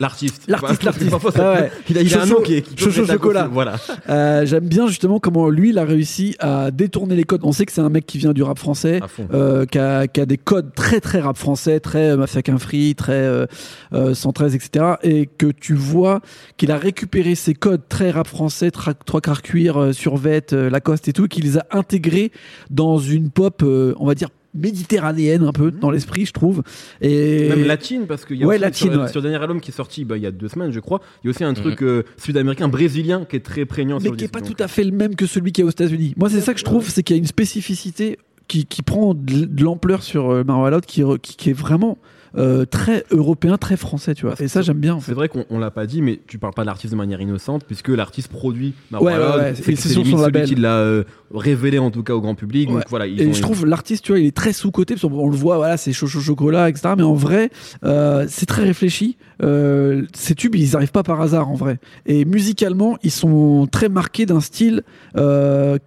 L'artiste. 0.02 0.44
L'artiste, 0.48 0.84
l'artiste. 0.84 1.14
Ah 1.36 1.54
ouais. 1.54 1.72
Il 1.90 1.98
a, 1.98 2.02
il 2.02 2.16
a 2.16 2.22
un 2.22 2.26
nom 2.26 2.40
qui 2.40 2.56
est 2.56 2.62
qui 2.62 2.78
Chocho 2.82 3.06
chocolat. 3.06 3.50
Voilà. 3.52 3.76
Euh, 4.10 4.46
j'aime 4.46 4.68
bien 4.68 4.88
justement 4.88 5.20
comment 5.20 5.50
lui, 5.50 5.72
il 5.72 5.78
a 5.78 5.84
réussi 5.84 6.38
à 6.40 6.72
détourner 6.72 7.18
les 7.18 7.26
codes. 7.26 7.42
On 7.44 7.52
sait 7.52 7.66
que 7.66 7.74
c'est 7.74 7.82
un 7.82 7.90
mec 7.90 8.06
qui 8.06 8.18
vient 8.18 8.32
du 8.32 8.42
rap 8.42 8.58
français. 8.58 9.02
Euh, 9.34 9.66
qui, 9.66 9.78
a, 9.78 10.08
qui 10.08 10.22
a 10.22 10.26
des 10.26 10.38
codes 10.38 10.74
très 10.74 11.02
très 11.02 11.20
rap 11.20 11.38
français, 11.38 11.82
très 11.82 12.12
euh, 12.12 12.18
Mafia 12.18 12.42
qu'un 12.42 12.58
Free, 12.58 12.96
très 12.96 13.12
euh, 13.12 13.46
euh, 13.94 14.14
113, 14.14 14.56
etc. 14.56 14.86
Et 15.04 15.26
que 15.26 15.48
tu 15.48 15.74
vois 15.74 16.22
qu'il 16.56 16.72
a 16.72 16.78
récupéré 16.78 17.36
ces 17.36 17.54
codes 17.54 17.82
très 17.90 18.12
rap 18.12 18.28
français, 18.28 18.72
trois 18.72 19.22
quarts 19.22 19.42
cuir, 19.42 19.78
euh, 19.78 19.92
survette, 19.92 20.54
euh, 20.54 20.70
Lacoste 20.70 21.10
et 21.10 21.14
tout, 21.14 21.28
qu'il 21.28 21.44
les 21.44 21.58
a 21.58 21.66
intégrés 21.72 22.32
dans 22.70 23.00
une 23.00 23.32
pop, 23.32 23.62
euh, 23.64 23.94
on 24.00 24.06
va 24.06 24.16
dire 24.16 24.30
méditerranéenne 24.54 25.44
un 25.44 25.52
peu 25.52 25.72
dans 25.72 25.92
l'esprit, 25.92 26.26
je 26.26 26.32
trouve. 26.34 26.64
Et 27.02 27.50
Même 27.50 27.66
latine, 27.66 28.06
parce 28.08 28.26
qu'il 28.26 28.38
y 28.38 28.44
a 28.44 28.48
Ouais, 28.48 28.56
aussi 28.56 28.62
latine, 28.62 28.92
sur, 28.94 29.02
ouais. 29.02 29.08
sur 29.10 29.20
le 29.22 29.30
dernier 29.30 29.42
album 29.42 29.62
qui 29.62 29.72
est 29.72 29.74
sorti 29.74 30.06
bah, 30.06 30.18
il 30.18 30.24
y 30.24 30.26
a 30.26 30.32
deux 30.32 30.48
semaines, 30.48 30.72
je 30.72 30.80
crois, 30.80 31.02
il 31.24 31.28
y 31.28 31.30
a 31.30 31.32
aussi 31.32 31.44
un 31.44 31.50
Mhm. 31.50 31.56
truc 31.56 31.84
euh, 31.84 32.04
sud-américain, 32.18 32.68
brésilien, 32.68 33.26
qui 33.26 33.36
est 33.36 33.42
très 33.42 33.66
prégnant 33.66 33.98
mais 33.98 34.04
sur 34.06 34.12
qui 34.18 34.24
est 34.24 34.28
disque, 34.28 34.34
pas 34.34 34.42
donc. 34.42 34.56
tout 34.56 34.64
à 34.64 34.68
fait 34.68 34.84
le 34.84 34.92
même 34.92 35.16
que 35.16 35.26
celui 35.26 35.52
qui 35.52 35.62
est 35.62 35.64
aux 35.64 35.70
États-Unis. 35.70 36.14
Moi, 36.18 36.30
c'est 36.30 36.42
ça 36.42 36.54
que 36.54 36.60
je 36.60 36.66
trouve, 36.66 36.90
c'est 36.90 37.04
qu'il 37.04 37.16
y 37.16 37.20
a 37.20 37.22
une 37.22 37.28
spécificité 37.28 38.18
qui, 38.48 38.66
qui 38.66 38.82
prend 38.82 39.14
de 39.14 39.64
l'ampleur 39.64 40.02
sur 40.04 40.32
euh, 40.32 40.44
qui, 40.86 41.04
qui, 41.22 41.36
qui 41.38 41.50
est 41.52 41.54
vraiment 41.54 41.98
euh, 42.38 42.66
très 42.66 43.04
européen, 43.12 43.58
très 43.58 43.78
français, 43.78 44.14
tu 44.14 44.26
vois. 44.26 44.36
Et 44.40 44.48
ça, 44.48 44.62
j'aime 44.62 44.78
bien. 44.78 44.96
En 44.96 45.00
fait. 45.00 45.08
C'est 45.12 45.16
vrai 45.16 45.30
qu'on 45.30 45.46
on 45.50 45.60
l'a 45.60 45.72
pas 45.72 45.86
dit, 45.86 46.02
mais 46.02 46.20
tu 46.28 46.38
parles 46.38 46.54
pas 46.54 46.62
de 46.62 46.68
l'artiste 46.68 46.92
de 46.94 46.98
manière 46.98 47.22
innocente, 47.22 47.64
puisque 47.66 47.90
l'artiste 47.90 48.30
produit 48.30 48.74
Ouais, 48.92 49.00
ouais, 49.00 49.14
ouais, 49.18 49.54
c'est 49.56 49.76
sur 49.76 50.06
son 50.06 50.12
celui 50.12 50.22
label. 50.22 50.46
qui 50.48 50.56
l'a 50.56 50.78
euh, 50.78 51.04
révélé 51.34 51.80
en 51.80 51.92
tout 51.92 52.04
cas 52.04 52.14
au 52.14 52.22
grand 52.22 52.36
public. 52.36 52.70
Ouais. 52.70 52.76
Donc 52.76 52.84
voilà, 52.90 53.08
ils 53.08 53.22
Et 53.22 53.28
ont 53.28 53.34
je 53.34 53.42
trouve 53.42 53.66
l'artiste, 53.66 54.04
tu 54.06 54.12
vois, 54.12 54.20
il 54.20 54.26
est 54.28 54.36
très 54.36 54.54
sous-côté, 54.54 54.96
parce 54.96 55.02
qu'on 55.02 55.18
on 55.20 55.30
le 55.30 55.36
voit, 55.36 55.58
voilà, 55.58 55.78
c'est 55.78 55.94
chaud, 55.94 56.08
chaud, 56.08 56.20
chocolat, 56.20 56.70
etc. 56.70 56.94
Mais 56.98 57.04
en 57.04 57.14
vrai, 57.16 57.50
euh, 57.84 58.26
c'est 58.30 58.46
très 58.46 58.64
réfléchi. 58.64 59.18
Euh, 59.42 60.04
ces 60.14 60.36
tubes, 60.36 60.56
ils 60.56 60.76
arrivent 60.76 60.92
pas 60.92 61.04
par 61.04 61.22
hasard, 61.22 61.50
en 61.50 61.56
vrai. 61.56 61.80
Et 62.06 62.26
musicalement, 62.26 62.98
ils 63.04 63.12
sont 63.12 63.68
très 63.72 63.90
marqués 63.90 64.26
d'un 64.26 64.42
style 64.42 64.84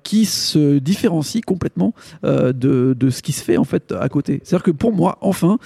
qui 0.03 0.25
se 0.25 0.79
différencie 0.79 1.43
complètement 1.45 1.95
de, 2.23 2.53
de 2.53 3.11
ce 3.11 3.23
qui 3.23 3.33
se 3.33 3.43
fait, 3.43 3.57
en 3.57 3.65
fait, 3.65 3.93
à 3.99 4.09
côté. 4.09 4.41
C'est-à-dire 4.45 4.65
que 4.65 4.71
pour 4.71 4.93
moi, 4.93 5.19
enfin, 5.21 5.59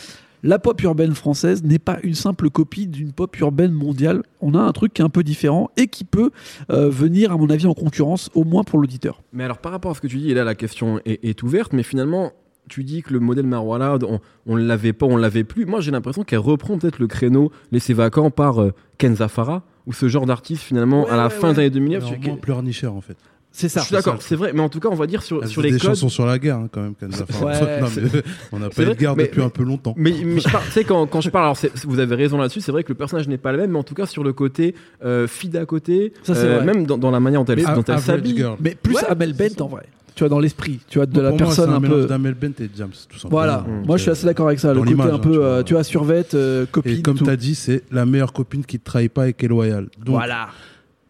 la 0.42 0.58
pop 0.58 0.80
urbaine 0.82 1.14
française 1.14 1.62
n'est 1.64 1.78
pas 1.78 1.98
une 2.02 2.14
simple 2.14 2.50
copie 2.50 2.86
d'une 2.86 3.12
pop 3.12 3.38
urbaine 3.40 3.72
mondiale. 3.72 4.22
On 4.40 4.54
a 4.54 4.60
un 4.60 4.72
truc 4.72 4.92
qui 4.94 5.02
est 5.02 5.04
un 5.04 5.08
peu 5.08 5.22
différent 5.22 5.70
et 5.76 5.86
qui 5.88 6.04
peut 6.04 6.30
euh, 6.70 6.88
venir, 6.88 7.32
à 7.32 7.36
mon 7.36 7.48
avis, 7.50 7.66
en 7.66 7.74
concurrence, 7.74 8.30
au 8.34 8.44
moins 8.44 8.64
pour 8.64 8.78
l'auditeur. 8.78 9.22
Mais 9.32 9.44
alors 9.44 9.58
par 9.58 9.72
rapport 9.72 9.90
à 9.90 9.94
ce 9.94 10.00
que 10.00 10.06
tu 10.06 10.18
dis, 10.18 10.30
et 10.30 10.34
là 10.34 10.44
la 10.44 10.54
question 10.54 11.00
est, 11.04 11.24
est 11.24 11.42
ouverte, 11.42 11.72
mais 11.72 11.82
finalement 11.82 12.32
tu 12.68 12.82
dis 12.82 13.02
que 13.02 13.12
le 13.12 13.20
modèle 13.20 13.46
Marwa 13.46 13.78
Loud, 13.78 14.04
on, 14.04 14.18
on 14.46 14.56
l'avait 14.56 14.92
pas, 14.92 15.06
on 15.06 15.16
l'avait 15.16 15.44
plus. 15.44 15.66
Moi 15.66 15.80
j'ai 15.80 15.90
l'impression 15.92 16.24
qu'elle 16.24 16.40
reprend 16.40 16.76
peut-être 16.78 16.98
le 16.98 17.06
créneau 17.06 17.52
laissé 17.70 17.94
vacant 17.94 18.30
par 18.30 18.60
euh, 18.60 18.72
Kenza 18.98 19.28
Farah, 19.28 19.62
ou 19.86 19.92
ce 19.92 20.08
genre 20.08 20.26
d'artiste 20.26 20.62
finalement 20.62 21.04
Ouais, 21.04 21.10
à 21.10 21.16
la 21.16 21.24
ouais, 21.24 21.30
fin 21.30 21.48
ouais. 21.48 21.54
des 21.54 21.60
années 21.60 21.70
2009. 21.70 22.04
Alors, 22.06 22.18
tu- 22.20 22.28
moins 22.28 22.36
pleurnicheur 22.38 22.94
en 22.96 23.00
fait. 23.00 23.16
C'est 23.58 23.70
ça. 23.70 23.80
je 23.80 23.86
suis 23.86 23.94
d'accord, 23.94 24.16
c'est 24.20 24.36
vrai, 24.36 24.52
mais 24.52 24.60
en 24.60 24.68
tout 24.68 24.80
cas 24.80 24.90
on 24.90 24.94
va 24.94 25.06
dire 25.06 25.22
sur, 25.22 25.42
Elle 25.42 25.48
sur 25.48 25.62
les 25.62 25.70
des 25.70 25.78
codes. 25.78 25.88
chansons 25.88 26.10
sur 26.10 26.26
la 26.26 26.38
guerre 26.38 26.56
hein, 26.58 26.68
quand 26.70 26.82
même. 26.82 26.94
Ouais, 27.00 27.80
non, 27.80 27.88
mais 27.96 28.22
on 28.52 28.58
n'a 28.58 28.68
pas 28.68 28.82
eu 28.82 28.86
de 28.86 28.92
guerre 28.92 29.16
mais- 29.16 29.24
depuis 29.24 29.40
un 29.42 29.48
peu 29.48 29.62
longtemps. 29.62 29.94
Mais, 29.96 30.12
mais 30.24 30.40
je 30.40 30.48
parle, 30.52 30.64
tu 30.66 30.72
sais, 30.72 30.84
quand, 30.84 31.06
quand 31.06 31.22
je 31.22 31.30
parle, 31.30 31.44
alors 31.46 31.56
vous 31.84 31.98
avez 31.98 32.14
raison 32.16 32.36
là-dessus, 32.36 32.60
c'est 32.60 32.70
vrai 32.72 32.84
que 32.84 32.90
le 32.90 32.96
personnage 32.96 33.28
n'est 33.28 33.38
pas 33.38 33.52
le 33.52 33.58
même, 33.58 33.70
mais 33.70 33.78
en 33.78 33.82
tout 33.82 33.94
cas 33.94 34.04
sur 34.04 34.22
le 34.24 34.34
côté 34.34 34.74
euh, 35.04 35.26
fille 35.26 35.48
d'à 35.48 35.64
côté, 35.64 36.12
Ça, 36.22 36.34
c'est 36.34 36.42
euh, 36.44 36.56
vrai. 36.56 36.64
même 36.66 36.84
dans, 36.84 36.98
dans 36.98 37.10
la 37.10 37.18
manière 37.20 37.42
dont 37.44 37.52
elle, 37.54 37.64
dont 37.64 37.82
elle 37.82 37.98
s'habille. 37.98 38.44
Mais 38.60 38.74
plus 38.74 38.94
Ouais, 38.94 39.04
Amel 39.08 39.32
Bent 39.32 39.60
en 39.64 39.68
vrai. 39.68 39.84
Tu 40.14 40.20
vois, 40.20 40.28
dans 40.30 40.38
l'esprit. 40.40 40.80
Tu 40.88 40.98
vois, 40.98 41.04
de 41.06 41.20
la 41.20 41.28
Pour 41.28 41.38
moi, 41.38 41.46
personne 41.46 41.68
c'est 41.68 41.74
un, 41.74 41.76
un 41.76 41.80
peu. 41.80 42.06
d'Amel 42.06 42.34
Bent 42.34 42.52
et 42.60 42.70
James, 42.76 42.88
tout 43.08 43.18
simplement. 43.18 43.30
Voilà. 43.38 43.58
Mmh. 43.68 43.86
Moi, 43.86 43.96
je 43.98 44.02
suis 44.02 44.10
assez 44.10 44.24
d'accord 44.26 44.46
avec 44.48 44.60
ça. 44.60 44.72
Le 44.72 44.80
côté 44.80 44.94
un 44.98 45.14
hein, 45.14 45.18
peu, 45.18 45.30
tu 45.32 45.36
euh, 45.38 45.54
vois. 45.56 45.64
tu 45.64 45.74
vois, 45.74 45.84
survette, 45.84 46.34
euh, 46.34 46.64
copine. 46.70 46.98
Et 46.98 47.02
comme 47.02 47.18
tu 47.18 47.28
as 47.28 47.36
dit, 47.36 47.54
c'est 47.54 47.82
la 47.90 48.06
meilleure 48.06 48.32
copine 48.32 48.64
qui 48.64 48.76
ne 48.76 48.82
trahit 48.82 49.12
pas 49.12 49.28
et 49.28 49.32
qui 49.34 49.44
est 49.44 49.48
loyale. 49.48 49.88
Donc, 49.98 50.14
Voilà. 50.14 50.48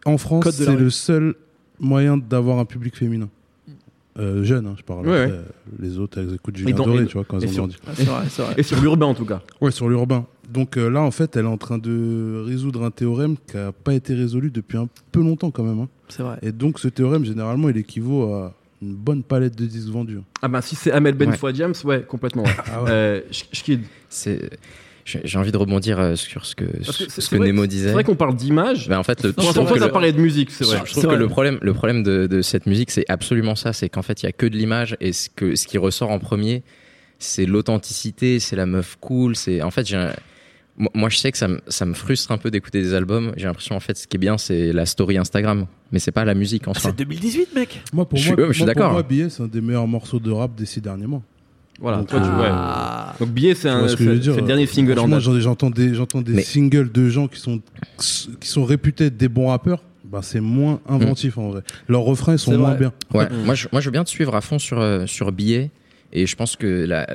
en 0.05 0.17
France, 0.17 0.49
c'est 0.51 0.75
le 0.75 0.89
seul 0.89 1.35
moyen 1.79 2.17
d'avoir 2.17 2.59
un 2.59 2.65
public 2.65 2.95
féminin. 2.95 3.29
Euh, 4.19 4.43
jeune, 4.43 4.65
hein, 4.65 4.73
je 4.77 4.81
parle. 4.83 5.07
Ouais, 5.07 5.23
Après, 5.25 5.41
Les 5.79 5.99
autres, 5.99 6.17
elles 6.19 6.33
écoutent 6.33 6.57
Julien 6.57 6.75
dans- 6.75 6.85
Doré, 6.85 7.03
et- 7.03 7.05
tu 7.05 7.13
vois, 7.13 7.23
quand 7.23 7.37
elles 7.39 7.49
ont 7.49 7.51
sur- 7.51 7.57
grandi. 7.67 7.77
Ah, 7.85 7.91
c'est 7.93 8.03
vrai, 8.05 8.23
c'est 8.29 8.41
vrai. 8.41 8.53
Et 8.57 8.63
sur 8.63 8.81
l'urbain 8.81 9.05
en 9.05 9.13
tout 9.13 9.25
cas. 9.25 9.43
Ouais, 9.61 9.69
sur 9.69 9.87
l'urbain. 9.89 10.25
Donc 10.51 10.75
euh, 10.77 10.89
là, 10.89 11.01
en 11.01 11.11
fait, 11.11 11.35
elle 11.35 11.45
est 11.45 11.47
en 11.49 11.57
train 11.57 11.77
de 11.77 12.43
résoudre 12.47 12.83
un 12.83 12.89
théorème 12.89 13.35
qui 13.47 13.57
n'a 13.57 13.71
pas 13.71 13.93
été 13.93 14.15
résolu 14.15 14.49
depuis 14.49 14.77
un 14.79 14.87
peu 15.11 15.19
longtemps 15.21 15.51
quand 15.51 15.63
même. 15.63 15.79
hein. 15.81 15.89
C'est 16.07 16.23
vrai. 16.23 16.39
Et 16.41 16.51
donc, 16.51 16.79
ce 16.79 16.87
théorème, 16.87 17.25
généralement, 17.25 17.69
il 17.69 17.77
équivaut 17.77 18.33
à 18.33 18.55
une 18.81 18.95
bonne 18.95 19.21
palette 19.21 19.55
de 19.55 19.65
disques 19.67 19.89
vendus. 19.89 20.19
Ah 20.41 20.47
bah 20.47 20.61
si 20.63 20.75
c'est 20.75 20.91
Amel 20.91 21.13
Ben 21.13 21.29
Ouais. 21.29 21.37
fois 21.37 21.53
James, 21.53 21.73
ouais, 21.83 22.03
complètement. 22.07 22.43
ouais. 22.43 22.49
Ah 22.73 22.83
ouais. 22.83 22.89
Euh. 22.89 23.21
C'est, 24.09 24.49
j'ai 25.23 25.37
envie 25.39 25.51
de 25.51 25.57
rebondir 25.57 25.99
euh, 25.99 26.15
sur 26.15 26.45
ce 26.45 26.53
que, 26.55 26.65
Parce 26.65 26.85
que 26.85 26.91
ce 26.91 26.97
c'est- 26.97 27.05
que 27.15 27.21
c'est 27.21 27.37
vrai 27.37 27.47
Nemo 27.47 27.65
disait. 27.65 27.87
C'est 27.87 27.93
vrai 27.93 28.03
qu'on 28.03 28.15
parle 28.15 28.35
d'image. 28.35 28.89
Ben, 28.89 28.99
en 28.99 29.03
fait, 29.03 29.23
le, 29.23 29.29
le- 29.29 29.89
parlait 29.91 30.11
de 30.11 30.19
musique, 30.19 30.51
c'est 30.51 30.65
vrai. 30.65 30.81
Je 30.85 30.91
trouve 30.91 31.03
que 31.03 31.07
vrai. 31.09 31.17
le 31.17 31.27
problème, 31.27 31.57
le 31.61 31.73
problème 31.73 32.03
de, 32.03 32.27
de 32.27 32.41
cette 32.41 32.65
musique, 32.65 32.91
c'est 32.91 33.05
absolument 33.07 33.55
ça. 33.55 33.71
C'est 33.73 33.89
qu'en 33.89 34.01
fait, 34.01 34.21
il 34.21 34.25
y 34.25 34.29
a 34.29 34.31
que 34.33 34.45
de 34.45 34.57
l'image 34.57 34.97
et 34.99 35.13
ce 35.13 35.29
que 35.29 35.55
ce 35.55 35.65
qui 35.67 35.77
ressort 35.77 36.11
en 36.11 36.19
premier, 36.19 36.63
c'est 37.19 37.45
l'authenticité, 37.45 38.39
c'est 38.39 38.55
la 38.55 38.65
meuf 38.65 38.97
cool. 38.99 39.35
C'est 39.35 39.61
en 39.61 39.71
fait, 39.71 39.85
j'ai 39.87 39.97
un- 39.97 40.13
moi, 40.79 40.91
moi, 40.93 41.09
je 41.09 41.17
sais 41.17 41.31
que 41.31 41.37
ça 41.39 41.47
me, 41.47 41.59
ça 41.69 41.85
me 41.85 41.93
frustre 41.95 42.31
un 42.31 42.37
peu 42.37 42.51
d'écouter 42.51 42.81
des 42.81 42.93
albums. 42.93 43.33
J'ai 43.35 43.45
l'impression, 43.45 43.75
en 43.75 43.79
fait, 43.79 43.97
ce 43.97 44.05
qui 44.07 44.17
est 44.17 44.19
bien, 44.19 44.37
c'est 44.37 44.71
la 44.73 44.85
story 44.85 45.17
Instagram, 45.17 45.65
mais 45.91 45.97
c'est 45.99 46.11
pas 46.11 46.23
la 46.25 46.35
musique 46.35 46.67
en 46.67 46.73
Ah, 46.75 46.79
soi. 46.79 46.91
c'est 46.91 46.97
2018, 46.97 47.55
mec. 47.55 47.81
Moi, 47.93 48.07
pour 48.07 48.19
Je 48.19 48.25
suis- 48.25 48.33
moi, 48.35 48.47
je 48.49 48.51
suis 48.53 48.63
moi, 48.63 48.73
d'accord. 48.75 48.91
Moi, 48.91 49.01
Billet, 49.03 49.29
c'est 49.29 49.41
un 49.41 49.47
des 49.47 49.61
meilleurs 49.61 49.87
morceaux 49.87 50.19
de 50.19 50.29
rap 50.29 50.53
des 50.53 50.65
six 50.67 50.79
derniers 50.81 51.07
mois. 51.07 51.23
Voilà, 51.79 51.97
Donc, 51.97 52.07
toi, 52.07 52.19
tu- 52.19 52.25
ouais. 52.27 52.47
Ah. 52.49 53.13
Donc 53.19 53.29
Billet, 53.29 53.53
c'est 53.55 53.69
le 53.69 54.41
dernier 54.41 54.65
single 54.65 54.97
en 54.99 55.07
date. 55.07 55.19
j'en- 55.21 55.39
J'entends 55.39 55.69
des, 55.69 55.93
j'entends 55.93 56.21
des 56.21 56.33
Mais- 56.33 56.41
singles 56.41 56.91
de 56.91 57.07
gens 57.09 57.27
qui 57.27 57.39
sont, 57.39 57.61
qui 58.39 58.47
sont 58.47 58.65
réputés 58.65 59.05
être 59.05 59.17
des 59.17 59.27
bons 59.29 59.49
rappeurs. 59.49 59.83
Bah, 60.05 60.21
c'est 60.23 60.39
moins 60.39 60.79
inventif 60.87 61.37
en 61.37 61.49
vrai. 61.49 61.61
Leurs 61.87 62.01
refrains 62.01 62.37
sont 62.37 62.57
moins 62.57 62.69
vrai. 62.69 62.77
bien. 62.79 62.93
Ouais, 63.13 63.25
Mm. 63.29 63.43
moi, 63.45 63.55
je, 63.55 63.67
moi, 63.71 63.81
je 63.81 63.85
veux 63.87 63.91
bien 63.91 64.03
te 64.05 64.09
suivre 64.09 64.35
à 64.35 64.41
fond 64.41 64.57
sur, 64.57 64.79
euh, 64.79 65.05
sur 65.05 65.31
Billet. 65.31 65.69
Et 66.13 66.25
je 66.25 66.35
pense 66.37 66.55
que 66.55 66.85
la, 66.85 67.05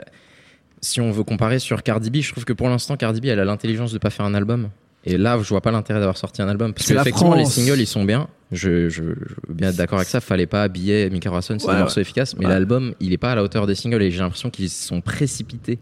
si 0.82 1.00
on 1.00 1.10
veut 1.10 1.24
comparer 1.24 1.58
sur 1.58 1.82
Cardi 1.82 2.10
B, 2.10 2.16
je 2.20 2.30
trouve 2.30 2.44
que 2.44 2.52
pour 2.52 2.68
l'instant, 2.68 2.96
Cardi 2.96 3.20
B, 3.20 3.26
elle 3.26 3.40
a 3.40 3.44
l'intelligence 3.46 3.92
de 3.92 3.98
pas 3.98 4.10
faire 4.10 4.26
un 4.26 4.34
album. 4.34 4.68
Et 5.04 5.18
là, 5.18 5.38
je 5.42 5.48
vois 5.48 5.60
pas 5.60 5.70
l'intérêt 5.72 5.98
d'avoir 6.00 6.16
sorti 6.16 6.42
un 6.42 6.48
album. 6.48 6.72
Parce 6.72 6.86
C'est 6.86 6.92
que 6.92 6.96
la 6.96 7.02
effectivement, 7.02 7.34
les 7.34 7.44
singles, 7.44 7.80
ils 7.80 7.86
sont 7.86 8.04
bien. 8.04 8.28
Je, 8.52 8.88
je, 8.88 9.02
je 9.02 9.02
veux 9.48 9.54
bien 9.54 9.70
être 9.70 9.76
d'accord 9.76 9.98
avec 9.98 10.08
ça. 10.08 10.20
Fallait 10.20 10.46
pas 10.46 10.68
Billet, 10.68 11.08
Mika 11.10 11.30
Rawson, 11.30 11.56
c'est 11.58 11.66
Ouais, 11.66 11.74
des 11.74 11.80
morceaux 11.80 12.00
efficaces. 12.00 12.36
Mais 12.38 12.44
Ouais. 12.46 12.52
l'album, 12.52 12.94
il 13.00 13.12
est 13.12 13.18
pas 13.18 13.32
à 13.32 13.34
la 13.34 13.42
hauteur 13.42 13.66
des 13.66 13.74
singles. 13.74 14.02
Et 14.02 14.10
j'ai 14.10 14.20
l'impression 14.20 14.50
qu'ils 14.50 14.70
sont 14.70 15.00
précipités 15.00 15.78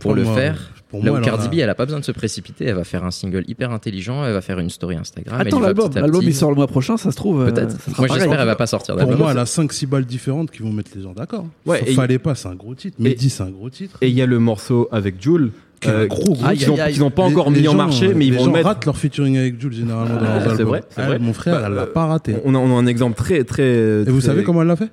pour 0.00 0.14
le 0.14 0.22
moi, 0.22 0.34
faire. 0.34 0.70
Pour 0.88 1.04
Là 1.04 1.10
moi, 1.10 1.20
où 1.20 1.22
Cardi 1.22 1.46
a- 1.46 1.50
B, 1.50 1.54
elle 1.58 1.68
a 1.68 1.74
pas 1.74 1.84
besoin 1.84 2.00
de 2.00 2.04
se 2.06 2.12
précipiter. 2.12 2.64
Elle 2.64 2.76
va 2.76 2.84
faire 2.84 3.04
un 3.04 3.10
single 3.10 3.44
hyper 3.48 3.70
intelligent. 3.72 4.24
Elle 4.24 4.32
va 4.32 4.40
faire 4.40 4.58
une 4.60 4.70
story 4.70 4.96
Instagram. 4.96 5.38
Attends 5.40 5.60
l'album. 5.60 5.90
L'album 5.94 6.22
il 6.22 6.34
sort 6.34 6.48
le 6.50 6.56
mois 6.56 6.68
prochain, 6.68 6.96
ça 6.96 7.10
se 7.10 7.16
trouve. 7.16 7.42
euh, 7.42 7.50
Peut-être. 7.50 7.76
Moi, 7.98 8.08
j'espère 8.08 8.40
elle 8.40 8.46
va 8.46 8.56
pas 8.56 8.66
sortir 8.66 8.96
Pour 8.96 9.14
moi, 9.16 9.32
elle 9.32 9.38
a 9.38 9.44
5-6 9.44 9.86
balles 9.86 10.06
différentes 10.06 10.50
qui 10.50 10.62
vont 10.62 10.72
mettre 10.72 10.92
les 10.94 11.02
gens 11.02 11.12
d'accord. 11.12 11.46
Ouais, 11.66 11.84
Fallait 11.94 12.18
pas, 12.18 12.34
c'est 12.34 12.48
un 12.48 12.54
gros 12.54 12.74
titre. 12.74 12.96
Mehdi, 12.98 13.28
c'est 13.28 13.42
un 13.42 13.50
gros 13.50 13.68
titre. 13.68 13.98
Et 14.00 14.08
il 14.08 14.14
y 14.14 14.22
a 14.22 14.26
le 14.26 14.38
morceau 14.38 14.88
avec 14.90 15.20
Jules. 15.20 15.50
Qui 15.84 15.90
est 15.90 15.92
un 16.02 16.06
gros, 16.06 16.34
qu'ils 16.34 17.00
n'ont 17.00 17.10
pas 17.10 17.26
Les- 17.28 17.32
encore 17.34 17.50
les 17.50 17.60
mis 17.60 17.68
en 17.68 17.72
gens, 17.72 17.76
marché, 17.78 18.14
mais 18.14 18.26
ils 18.26 18.30
les 18.32 18.36
vont 18.38 18.44
gens 18.44 18.50
le 18.50 18.56
mettre. 18.56 18.66
ratent 18.68 18.84
leur 18.86 18.96
featuring 18.96 19.36
avec 19.38 19.60
Jules 19.60 19.72
généralement 19.72 20.16
dans 20.16 20.20
Ah, 20.26 20.34
leurs 20.34 20.42
c'est 20.42 20.50
albums. 20.50 20.66
vrai, 20.68 20.82
c'est 20.90 21.00
Ah, 21.02 21.06
vrai. 21.06 21.18
Mon 21.18 21.32
frère, 21.32 21.54
Bah, 21.60 21.64
elle 21.66 21.74
l'a 21.74 21.82
euh, 21.82 21.86
pas 21.86 22.06
raté. 22.06 22.36
On 22.44 22.54
a, 22.54 22.58
on 22.58 22.76
a 22.76 22.80
un 22.80 22.86
exemple 22.86 23.16
très 23.16 23.44
très. 23.44 23.62
Et 23.62 24.04
vous 24.10 24.20
savez 24.20 24.42
comment 24.42 24.62
elle 24.62 24.68
l'a 24.68 24.76
fait 24.76 24.90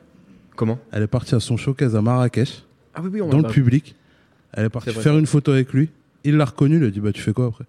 Comment 0.56 0.78
Elle 0.92 1.04
est 1.04 1.08
partie 1.08 1.34
à 1.36 1.40
son 1.40 1.58
showcase 1.58 1.96
à 1.96 2.02
Marrakech, 2.02 2.64
Ah 2.94 3.00
oui 3.04 3.10
oui 3.14 3.22
on 3.22 3.30
dans 3.30 3.38
le 3.40 3.48
public. 3.48 3.96
Elle 4.54 4.66
est 4.66 4.70
partie 4.70 4.90
C'est 4.90 4.96
vrai, 4.96 5.04
faire 5.04 5.18
une 5.18 5.26
photo 5.26 5.52
avec 5.54 5.72
lui. 5.74 5.90
Il 6.24 6.36
l'a 6.38 6.46
reconnu, 6.46 6.78
il 6.78 6.84
a 6.84 6.90
dit 6.90 7.00
Bah, 7.00 7.12
tu 7.14 7.22
fais 7.22 7.32
quoi 7.34 7.48
après? 7.48 7.64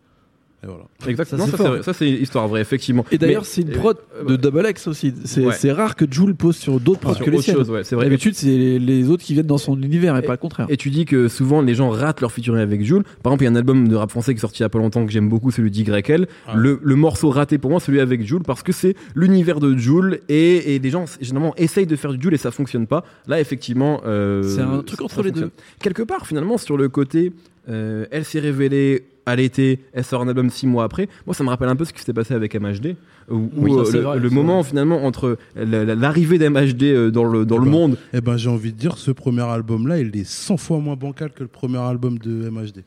Et 0.65 0.67
voilà. 0.69 0.85
Exactement. 1.09 1.47
Ça, 1.49 1.83
Ça 1.83 1.93
c'est 1.93 2.09
une 2.09 2.23
histoire 2.23 2.47
vraie 2.47 2.61
effectivement. 2.61 3.05
Et 3.11 3.19
d'ailleurs, 3.19 3.45
c'est 3.45 3.63
une 3.63 3.71
prod 3.71 3.97
euh, 4.17 4.25
de 4.25 4.37
Double 4.37 4.65
X 4.71 4.87
aussi. 4.87 5.13
C'est 5.25 5.45
Ouais. 5.45 5.73
rare 5.73 5.97
que 5.97 6.05
Jules 6.09 6.37
pose 6.37 6.55
sur 6.57 6.79
d'autres 6.79 7.01
prods 7.01 7.15
sur 7.15 7.25
que 7.25 7.31
les 7.31 7.37
autre 7.39 7.45
siennes. 7.45 7.57
chose, 7.57 7.71
ouais, 7.71 7.83
c'est 7.83 7.97
vrai. 7.97 8.05
D'habitude, 8.05 8.35
c'est 8.37 8.47
les- 8.47 8.79
les 8.79 9.11
autres 9.11 9.25
qui 9.25 9.33
viennent 9.35 9.47
dans 9.47 9.59
son 9.59 9.81
univers 9.83 10.17
et 10.17 10.23
pas 10.23 10.33
le 10.33 10.39
contraire. 10.39 10.67
Et 10.69 10.77
tu 10.77 10.91
dis 10.91 11.05
que 11.05 11.27
souvent 11.27 11.63
les 11.63 11.75
gens 11.75 11.91
ratent 11.91 12.21
leur 12.21 12.31
featuring 12.31 12.61
avec 12.63 12.85
Jules. 12.85 13.03
Par 13.25 13.33
exemple, 13.33 13.43
il 13.43 13.47
y 13.47 13.49
a 13.49 13.51
un 13.51 13.57
album 13.57 13.89
de 13.89 13.97
rap 13.97 14.11
français 14.11 14.35
qui 14.35 14.39
est 14.39 14.41
sorti 14.41 14.61
il 14.61 14.63
y 14.63 14.65
a 14.65 14.69
pas 14.69 14.79
longtemps 14.79 15.05
que 15.05 15.11
j'aime 15.11 15.29
beaucoup, 15.29 15.51
celui 15.51 15.71
d'YL. 15.73 16.29
Ah. 16.47 16.53
Le, 16.55 16.79
le 16.81 16.95
morceau 16.95 17.31
raté 17.31 17.59
pour 17.59 17.71
moi, 17.73 17.81
celui 17.81 17.99
avec 17.99 18.23
Jules, 18.25 18.43
parce 18.47 18.63
que 18.63 18.71
c'est 18.73 18.95
l'univers 19.17 19.59
de 19.59 19.77
Jules 19.77 20.21
et, 20.29 20.77
et 20.77 20.79
les 20.79 20.91
gens 20.91 21.07
généralement 21.21 21.55
essayent 21.57 21.87
de 21.87 21.97
faire 21.97 22.13
du 22.13 22.23
Jules 22.23 22.35
et 22.35 22.39
ça 22.39 22.53
fonctionne 22.53 22.87
pas. 22.87 23.05
Là, 23.27 23.41
effectivement, 23.41 24.01
euh, 24.07 24.43
C'est 24.45 24.61
un 24.61 24.81
truc 24.83 25.03
entre 25.03 25.23
les 25.23 25.31
fonctionne. 25.31 25.49
deux. 25.49 25.53
Quelque 25.81 26.03
part, 26.03 26.25
finalement, 26.27 26.57
sur 26.57 26.77
le 26.77 26.89
côté, 26.89 27.33
euh, 27.69 28.07
elle 28.13 28.25
s'est 28.25 28.39
révélée 28.41 29.05
à 29.27 29.37
l'été, 29.37 29.81
elle 29.93 30.05
sort 30.05 30.23
un 30.23 30.29
album 30.29 30.51
six 30.51 30.67
mois 30.67 30.85
après. 30.85 31.09
Moi, 31.27 31.35
ça 31.35 31.45
me 31.45 31.49
rappelle 31.49 31.69
un 31.69 31.77
peu 31.77 31.85
ce 31.85 31.93
qui 31.93 32.01
s'était 32.01 32.13
passé 32.13 32.35
avec 32.35 32.55
MHD, 32.55 32.97
où, 33.31 33.35
où, 33.37 33.51
Oui, 33.57 33.71
ça, 33.73 33.79
euh, 33.91 33.93
le, 33.93 34.01
vrai, 34.01 34.19
le 34.19 34.31
moment 34.31 34.63
finalement 34.65 35.05
entre 35.05 35.37
la- 35.55 35.85
la- 35.85 35.95
l'arrivée 35.95 36.39
d'MHD 36.39 36.83
euh, 36.85 37.11
dans 37.11 37.25
le 37.25 37.45
dans 37.47 37.57
Eh 37.57 37.59
le 37.61 37.65
ben, 37.67 37.71
monde 37.71 37.99
Eh 38.13 38.21
ben, 38.21 38.37
j'ai 38.37 38.49
envie 38.51 38.73
de 38.73 38.79
dire, 38.79 38.99
ce 38.99 39.11
premier 39.13 39.43
album-là, 39.43 39.99
il 40.01 40.17
est 40.17 40.25
100 40.29 40.57
fois 40.57 40.79
moins 40.79 40.97
bancal 40.97 41.31
que 41.33 41.43
le 41.43 41.49
premier 41.49 41.79
album 41.79 42.19
de 42.19 42.51
MHD. 42.51 42.79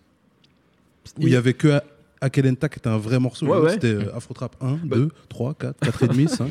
Où 1.19 1.27
il 1.27 1.29
y 1.29 1.35
avait 1.35 1.53
que 1.53 1.79
A- 2.21 2.25
Akelenta 2.27 2.69
qui 2.69 2.79
était 2.79 2.87
un 2.89 2.97
vrai 2.97 3.19
morceau. 3.19 3.45
Ouais, 3.45 3.53
l'autre, 3.53 3.65
ouais. 3.65 3.71
C'était 3.73 3.93
euh, 3.93 4.15
Afro 4.15 4.33
Trap 4.33 4.55
1, 4.61 4.79
Bah. 4.83 4.95
2, 4.97 5.09
3, 5.29 5.53
4, 5.53 5.79
4 5.79 6.03
et 6.03 6.07
demi, 6.07 6.27
5. 6.27 6.47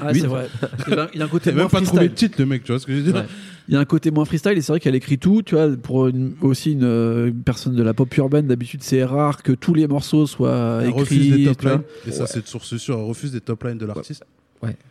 Ah, 0.00 0.08
Oui. 0.12 0.20
c'est 0.20 0.26
vrai. 0.26 0.48
Il 0.88 0.94
y 0.94 0.96
a- 0.98 1.10
il 1.14 1.22
a 1.22 1.24
un 1.24 1.28
côté 1.28 1.52
moins 1.52 1.62
même 1.62 1.70
pas 1.70 1.80
trouvé 1.80 2.08
freestyle. 2.08 2.10
de 2.10 2.14
titre, 2.14 2.34
le 2.40 2.46
mec, 2.46 2.64
tu 2.64 2.72
vois 2.72 2.78
ce 2.80 2.86
que 2.86 2.92
je 2.92 2.98
veux 2.98 3.04
dire 3.04 3.14
Ouais. 3.14 3.26
Il 3.68 3.74
y 3.74 3.76
a 3.76 3.80
un 3.80 3.84
côté 3.84 4.10
moins 4.10 4.24
freestyle 4.24 4.58
et 4.58 4.60
c'est 4.60 4.72
vrai 4.72 4.80
qu'elle 4.80 4.94
écrit 4.94 5.18
tout, 5.18 5.42
tu 5.42 5.54
vois, 5.54 5.68
pour 5.76 6.08
une- 6.08 6.34
aussi 6.40 6.72
une, 6.72 6.84
euh, 6.84 7.28
une 7.28 7.42
personne 7.42 7.74
de 7.76 7.82
la 7.82 7.94
pop 7.94 8.14
urbaine, 8.16 8.46
d'habitude 8.46 8.82
c'est 8.82 9.04
rare 9.04 9.42
que 9.42 9.52
tous 9.52 9.74
les 9.74 9.86
morceaux 9.86 10.26
soient 10.26 10.80
Elle 10.82 10.90
refuse 10.90 11.18
des 11.30 11.42
écrits. 11.42 11.44
top 11.56 11.62
lines. 11.62 11.82
Et 12.08 12.12
ça, 12.12 12.26
c'est 12.26 12.42
de 12.42 12.48
source 12.48 12.76
sûre. 12.76 12.96
Elle 12.98 13.04
refuse 13.04 13.32
des 13.32 13.40
top 13.40 13.62
lines 13.64 13.78
de 13.78 13.86
l'artiste. 13.86 14.24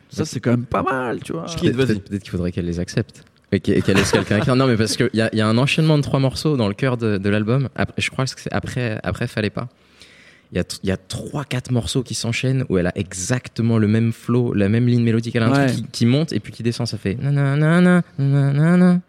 Ça 0.10 0.26
c'est 0.26 0.40
quand 0.42 0.52
même 0.52 0.66
pas 0.66 0.84
mal, 0.84 1.22
tu 1.24 1.32
vois. 1.32 1.46
Peut-être 1.46 2.04
peut-être 2.04 2.22
qu'il 2.24 2.32
faudrait 2.32 2.52
qu'elle 2.52 2.66
les 2.66 2.80
accepte. 2.80 3.24
Et 3.54 3.60
qu'elle 3.60 3.82
laisse 3.98 4.12
quelqu'un 4.12 4.38
écrire. 4.38 4.56
Non, 4.56 4.66
mais 4.68 4.78
parce 4.78 4.96
qu'il 4.96 5.10
y 5.14 5.18
y 5.18 5.42
a 5.42 5.48
un 5.48 5.58
enchaînement 5.58 5.98
de 5.98 6.04
trois 6.04 6.20
morceaux 6.20 6.56
dans 6.58 6.68
le 6.70 6.74
cœur 6.74 6.96
de, 6.98 7.18
de 7.18 7.30
l'album. 7.30 7.68
Je 7.98 8.10
crois 8.10 8.24
que 8.26 8.32
c'est 8.38 8.52
après, 8.54 9.00
après 9.04 9.28
Fallait 9.28 9.50
pas. 9.50 9.68
Il 10.54 10.58
y 10.58 10.92
a, 10.92 10.96
y 10.96 10.98
trois, 11.08 11.46
quatre 11.46 11.72
morceaux 11.72 12.04
qui 12.04 12.14
s'enchaînent 12.14 12.66
où 12.68 12.78
elle 12.78 12.88
a 12.88 12.92
exactement 12.98 13.78
le 13.78 13.88
même 13.88 14.12
flow, 14.12 14.54
la 14.54 14.68
même 14.68 14.86
ligne 14.88 15.02
mélodique. 15.04 15.36
Elle 15.36 15.44
a 15.44 15.48
un 15.48 15.52
Ouais. 15.52 15.66
truc 15.68 15.78
qui, 15.78 15.92
qui 15.92 16.06
monte 16.06 16.34
et 16.34 16.40
puis 16.42 16.52
qui 16.52 16.62
descend. 16.62 16.88
Ça 16.88 16.98
fait 16.98 17.16
nanana, 17.16 18.02
nanana, 18.20 19.00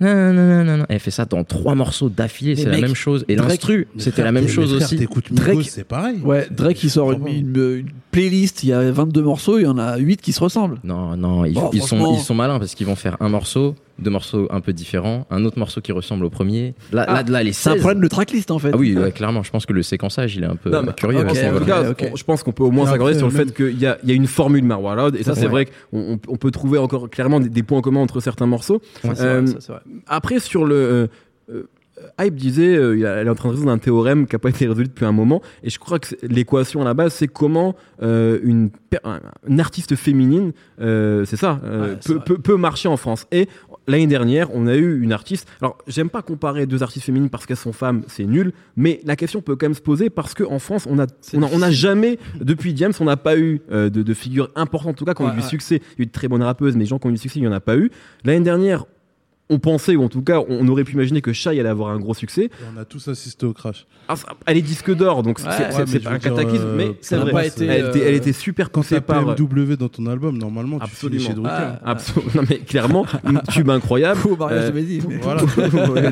nanana. 0.00 0.86
Elle 0.88 0.98
fait 1.00 1.10
ça 1.10 1.24
dans 1.24 1.44
trois 1.44 1.74
morceaux 1.74 2.08
d'affilée. 2.08 2.56
C'est 2.56 2.66
la 2.68 2.80
même 2.80 2.94
chose. 2.94 3.24
Et 3.28 3.36
l'instru, 3.36 3.86
c'était 3.98 4.22
la 4.24 4.32
même 4.32 4.48
chose 4.48 4.72
aussi. 4.74 4.96
Drake- 5.30 5.68
c'est 5.70 5.84
pareil. 5.84 6.18
Ouais, 6.22 6.46
Drake 6.50 6.82
il 6.84 6.90
sort 6.90 7.12
une, 7.12 7.26
une- 7.26 7.56
une 7.56 7.88
playlist, 8.10 8.62
il 8.64 8.70
y 8.70 8.72
a 8.72 8.90
22 8.90 9.22
morceaux, 9.22 9.58
il 9.58 9.62
y 9.64 9.66
en 9.66 9.78
a 9.78 9.96
8 9.96 10.20
qui 10.20 10.32
se 10.32 10.40
ressemblent. 10.40 10.78
Non, 10.84 11.16
non, 11.16 11.44
ils, 11.44 11.54
Bon, 11.54 11.70
ils 11.72 11.82
sont, 11.82 12.14
ils 12.14 12.20
sont 12.20 12.34
malins 12.34 12.58
parce 12.58 12.74
qu'ils 12.74 12.86
vont 12.86 12.96
faire 12.96 13.16
un 13.20 13.28
morceau, 13.28 13.74
deux 13.98 14.10
morceaux 14.10 14.48
un 14.50 14.60
peu 14.60 14.72
différents, 14.72 15.26
un 15.30 15.44
autre 15.44 15.58
morceau 15.58 15.80
qui 15.80 15.92
ressemble 15.92 16.24
au 16.24 16.30
premier. 16.30 16.74
Là, 16.92 17.04
Ah, 17.08 17.14
là, 17.14 17.22
là, 17.28 17.42
les 17.42 17.52
C'est 17.52 17.70
un 17.70 17.72
16. 17.74 17.80
problème 17.82 18.02
de 18.02 18.08
tracklist 18.08 18.50
en 18.50 18.58
fait. 18.58 18.70
Ah 18.72 18.76
oui, 18.76 18.96
ouais, 18.96 19.12
clairement, 19.12 19.42
je 19.42 19.50
pense 19.50 19.66
que 19.66 19.72
le 19.72 19.82
séquençage, 19.82 20.34
il 20.36 20.42
est 20.42 20.46
un 20.46 20.56
peu 20.56 20.70
Non, 20.70 20.84
curieux. 20.96 21.18
en 21.24 21.28
tout 21.58 21.64
cas, 21.64 21.82
on- 22.12 22.16
je 22.16 22.24
pense 22.24 22.42
qu'on 22.42 22.52
peut 22.52 22.64
au 22.64 22.70
moins 22.70 22.86
s'accorder 22.86 23.16
sur 23.16 23.28
le 23.28 23.32
même- 23.32 23.48
fait 23.48 23.54
qu'il 23.54 23.78
y 23.80 23.86
a, 23.86 23.98
il 24.02 24.08
y 24.08 24.12
a 24.12 24.14
une 24.16 24.26
formule 24.26 24.64
Marwa 24.64 24.94
Loud, 24.96 25.16
et 25.16 25.22
ça, 25.22 25.34
c'est 25.34 25.42
Ouais. 25.42 25.48
vrai 25.48 25.64
qu'on 25.66 26.14
on- 26.14 26.18
on 26.28 26.36
peut 26.36 26.50
trouver 26.50 26.78
encore 26.78 27.08
clairement 27.10 27.40
des, 27.40 27.48
des 27.48 27.62
points 27.62 27.80
communs 27.80 28.00
entre 28.00 28.20
certains 28.20 28.46
morceaux. 28.46 28.80
Euh, 29.04 29.08
vrai, 29.42 29.46
ça, 29.46 29.56
c'est 29.60 29.72
vrai. 29.72 29.80
Après, 30.06 30.40
sur 30.40 30.64
le. 30.64 30.74
euh, 30.74 31.06
euh, 31.52 31.68
Hype 32.20 32.34
disait, 32.34 32.76
euh, 32.76 33.18
elle 33.20 33.26
est 33.26 33.30
en 33.30 33.34
train 33.34 33.48
de 33.48 33.54
résoudre 33.54 33.70
un 33.72 33.78
théorème 33.78 34.26
qui 34.26 34.34
n'a 34.34 34.38
pas 34.38 34.50
été 34.50 34.66
résolu 34.66 34.88
depuis 34.88 35.04
un 35.06 35.12
moment, 35.12 35.40
et 35.62 35.70
je 35.70 35.78
crois 35.78 35.98
que 35.98 36.14
l'équation 36.22 36.82
à 36.82 36.84
la 36.84 36.94
base, 36.94 37.14
c'est 37.14 37.28
comment 37.28 37.74
euh, 38.02 38.38
une, 38.42 38.70
artiste 39.58 39.94
féminine, 39.96 40.52
euh, 40.80 41.24
c'est 41.24 41.36
ça, 41.36 41.60
euh, 41.64 41.94
Ouais, 41.94 41.98
peut, 42.04 42.14
vrai. 42.14 42.24
peut, 42.24 42.38
peut 42.38 42.56
marcher 42.56 42.88
en 42.88 42.96
France. 42.96 43.26
Et 43.32 43.48
l'année 43.86 44.06
dernière, 44.06 44.48
on 44.54 44.66
a 44.66 44.74
eu 44.76 45.00
une 45.02 45.12
artiste. 45.12 45.48
Alors, 45.60 45.78
j'aime 45.86 46.10
pas 46.10 46.22
comparer 46.22 46.66
deux 46.66 46.82
artistes 46.82 47.06
féminines 47.06 47.30
parce 47.30 47.46
qu'elles 47.46 47.56
sont 47.56 47.72
femmes, 47.72 48.02
c'est 48.08 48.24
nul, 48.26 48.52
mais 48.76 49.00
la 49.04 49.16
question 49.16 49.40
peut 49.42 49.56
quand 49.56 49.66
même 49.66 49.74
se 49.74 49.80
poser 49.80 50.10
parce 50.10 50.34
qu'en 50.34 50.58
France, 50.58 50.86
on 50.90 50.98
a, 50.98 51.06
on 51.34 51.42
a, 51.42 51.46
on 51.46 51.46
a 51.46 51.48
difficile. 51.68 51.72
jamais, 51.72 52.18
depuis 52.40 52.72
Diams, 52.74 52.92
on 53.00 53.04
n'a 53.04 53.16
pas 53.16 53.36
eu 53.38 53.60
de, 53.70 53.88
de 53.88 54.14
figures 54.14 54.50
importantes, 54.56 54.90
en 54.92 54.94
tout 54.94 55.04
cas, 55.04 55.14
qui 55.14 55.22
ont 55.22 55.26
Ouais, 55.26 55.32
eu 55.32 55.36
du 55.36 55.42
ouais. 55.42 55.48
succès. 55.48 55.76
Il 55.96 55.98
y 55.98 56.00
a 56.00 56.02
eu 56.02 56.06
de 56.06 56.12
très 56.12 56.28
bonnes 56.28 56.42
rappeuses, 56.42 56.74
mais 56.74 56.80
les 56.80 56.86
gens 56.86 56.98
qui 56.98 57.06
ont 57.06 57.10
eu 57.10 57.14
du 57.14 57.18
succès, 57.18 57.38
il 57.38 57.42
n'y 57.42 57.48
en 57.48 57.52
a 57.52 57.60
pas 57.60 57.76
eu. 57.76 57.90
L'année 58.24 58.44
dernière, 58.44 58.84
on 59.50 59.58
pensait, 59.58 59.96
ou 59.96 60.02
en 60.04 60.08
tout 60.08 60.22
cas, 60.22 60.40
on 60.48 60.66
aurait 60.68 60.84
pu 60.84 60.94
imaginer 60.94 61.20
que 61.20 61.32
Shai 61.34 61.50
allait 61.60 61.68
avoir 61.68 61.90
un 61.90 61.98
gros 61.98 62.14
succès. 62.14 62.44
Et 62.44 62.50
on 62.74 62.80
a 62.80 62.84
tous 62.86 63.06
assisté 63.08 63.44
au 63.44 63.52
crash. 63.52 63.86
Ah, 64.08 64.14
elle 64.46 64.56
est 64.56 64.62
disque 64.62 64.94
d'or, 64.94 65.22
donc 65.22 65.38
c'est- 65.38 65.46
Ouais, 65.46 65.52
c'est 65.58 65.64
ouais, 65.78 65.84
c'est 65.86 65.92
mais 65.94 66.00
pas 66.00 66.10
je 66.10 66.14
un 66.14 66.18
cataclysme, 66.18 66.64
euh, 66.66 66.74
mais 66.76 66.92
c'est 67.02 67.14
ça 67.16 67.20
vrai. 67.20 67.26
n'a 67.26 67.32
pas 67.32 67.46
été, 67.46 67.66
elle, 67.66 67.86
était, 67.88 68.00
euh, 68.00 68.04
elle 68.08 68.14
était 68.14 68.32
super 68.32 68.70
Quand 68.70 68.80
poussée 68.80 68.94
t'as 68.96 69.00
par. 69.02 69.34
PMW 69.36 69.76
dans 69.76 69.88
ton 69.88 70.06
album, 70.06 70.38
normalement, 70.38 70.78
tu 70.78 70.84
Absolument. 70.84 71.20
finis 71.20 71.28
chez 71.28 71.34
Drucker. 71.34 71.50
Ah. 71.84 71.90
Absolument. 71.90 72.32
Non, 72.36 72.42
mais 72.48 72.58
clairement, 72.58 73.06
un 73.24 73.34
tube 73.52 73.68
incroyable. 73.70 74.20
Mariage 74.38 74.72
Euh, 74.74 75.18
Voilà. 75.22 75.42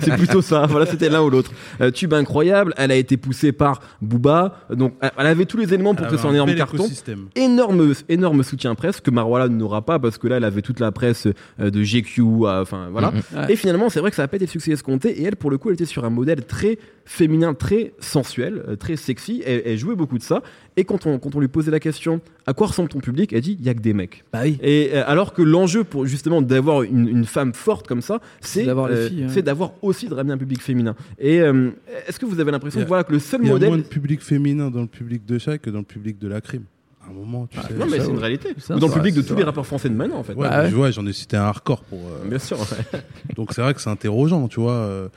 C'est 0.00 0.16
plutôt 0.16 0.42
ça. 0.42 0.66
Voilà, 0.66 0.86
c'était 0.86 1.08
l'un 1.08 1.22
ou 1.22 1.30
l'autre. 1.30 1.50
Euh, 1.80 1.90
tube 1.90 2.12
incroyable. 2.14 2.74
Elle 2.76 2.90
a 2.90 2.96
été 2.96 3.16
poussée 3.16 3.52
par 3.52 3.80
Booba. 4.02 4.56
Donc, 4.74 4.94
elle 5.00 5.26
avait 5.26 5.46
tous 5.46 5.56
les 5.56 5.72
éléments 5.72 5.94
pour 5.94 6.06
Elle 6.06 6.10
que 6.12 6.16
ce 6.16 6.22
soit 6.22 6.30
un 6.30 6.34
énorme 6.34 6.54
carton. 6.54 6.76
écosystème. 6.78 7.26
Énorme, 7.36 7.92
énorme 8.08 8.42
soutien 8.42 8.74
presse 8.74 9.00
que 9.00 9.10
Marwala 9.10 9.48
n'aura 9.48 9.82
pas 9.82 9.98
parce 9.98 10.18
que 10.18 10.26
là, 10.28 10.36
elle 10.36 10.44
avait 10.44 10.62
toute 10.62 10.80
la 10.80 10.92
presse 10.92 11.26
euh, 11.60 11.70
de 11.70 11.82
GQ. 11.82 12.22
euh, 12.22 12.62
Enfin, 12.62 12.88
voilà. 12.90 13.10
Mhm. 13.10 13.22
Ouais. 13.34 13.52
Et 13.52 13.56
finalement, 13.56 13.88
c'est 13.88 14.00
vrai 14.00 14.10
que 14.10 14.16
ça 14.16 14.22
a 14.22 14.28
pas 14.28 14.36
été 14.36 14.46
le 14.46 14.50
succès 14.50 14.72
escompté. 14.72 15.20
Et 15.20 15.24
elle, 15.24 15.36
pour 15.36 15.50
le 15.50 15.58
coup, 15.58 15.68
elle 15.68 15.74
était 15.74 15.84
sur 15.84 16.04
un 16.04 16.10
modèle 16.10 16.44
très 16.44 16.78
féminin, 17.04 17.54
très 17.54 17.92
sensuel, 18.00 18.62
euh, 18.68 18.76
très 18.76 18.96
sexy. 18.96 19.42
Elle, 19.44 19.62
elle 19.64 19.78
jouait 19.78 19.96
beaucoup 19.96 20.18
de 20.18 20.22
ça. 20.22 20.42
Et 20.76 20.84
quand 20.84 21.06
on, 21.06 21.18
quand 21.18 21.34
on 21.34 21.40
lui 21.40 21.48
posait 21.48 21.70
la 21.70 21.80
question, 21.80 22.20
à 22.46 22.54
quoi 22.54 22.68
ressemble 22.68 22.88
ton 22.88 23.00
public? 23.00 23.32
Elle 23.32 23.40
dit, 23.40 23.56
il 23.58 23.66
y 23.66 23.68
a 23.68 23.74
que 23.74 23.80
des 23.80 23.92
mecs. 23.92 24.24
Bah 24.32 24.40
oui. 24.44 24.58
Et 24.62 24.90
euh, 24.92 25.02
alors 25.06 25.32
que 25.32 25.42
l'enjeu 25.42 25.84
pour 25.84 26.06
justement 26.06 26.40
d'avoir 26.40 26.82
une, 26.82 27.08
une 27.08 27.24
femme 27.24 27.52
forte 27.52 27.86
comme 27.86 28.00
ça, 28.00 28.20
c'est 28.40 28.64
d'avoir 28.64 28.88
euh, 28.90 29.08
hein. 29.08 29.26
c'est 29.28 29.42
d'avoir 29.42 29.72
aussi 29.82 30.08
de 30.08 30.14
ramener 30.14 30.34
un 30.34 30.38
public 30.38 30.62
féminin. 30.62 30.94
Et 31.18 31.40
euh, 31.40 31.70
est-ce 32.06 32.18
que 32.18 32.26
vous 32.26 32.40
avez 32.40 32.52
l'impression 32.52 32.80
que, 32.80 32.86
voilà, 32.86 33.04
que 33.04 33.12
le 33.12 33.18
seul 33.18 33.40
Il 33.42 33.46
y 33.46 33.50
a 33.50 33.52
modèle 33.52 33.68
moins 33.68 33.78
de 33.78 33.82
public 33.82 34.22
féminin 34.22 34.70
dans 34.70 34.82
le 34.82 34.86
public 34.86 35.26
de 35.26 35.38
Shai 35.38 35.58
que 35.58 35.70
dans 35.70 35.80
le 35.80 35.84
public 35.84 36.18
de 36.18 36.28
la 36.28 36.40
crime. 36.40 36.64
À 37.08 37.10
un 37.10 37.14
moment, 37.14 37.46
tu 37.46 37.58
sais. 37.58 37.66
Ah, 37.70 37.72
non 37.74 37.86
mais 37.86 37.96
ça, 37.98 38.04
c'est 38.04 38.10
une 38.10 38.16
ouais. 38.16 38.20
réalité. 38.22 38.48
Ça, 38.58 38.76
Ou 38.76 38.78
dans 38.78 38.86
le 38.88 38.92
public 38.92 39.14
de 39.14 39.22
tous 39.22 39.34
les 39.34 39.44
rappeurs 39.44 39.66
français 39.66 39.88
de 39.88 39.94
maintenant 39.94 40.18
en 40.18 40.22
fait. 40.22 40.34
Ouais, 40.34 40.48
Bah 40.48 40.62
mais 40.68 40.74
ouais, 40.74 40.92
j'en 40.92 41.06
ai 41.06 41.12
cité 41.12 41.36
un 41.36 41.42
hardcore 41.44 41.82
pour. 41.84 41.98
euh, 42.08 42.28
Bien 42.28 42.38
sûr. 42.38 42.58
ouais. 42.58 43.00
Donc 43.36 43.52
c'est 43.54 43.62
vrai 43.62 43.72
que 43.74 43.80
c'est 43.80 43.90
interrogeant, 43.90 44.46
tu 44.48 44.60
vois. 44.60 44.72
euh, 44.72 45.08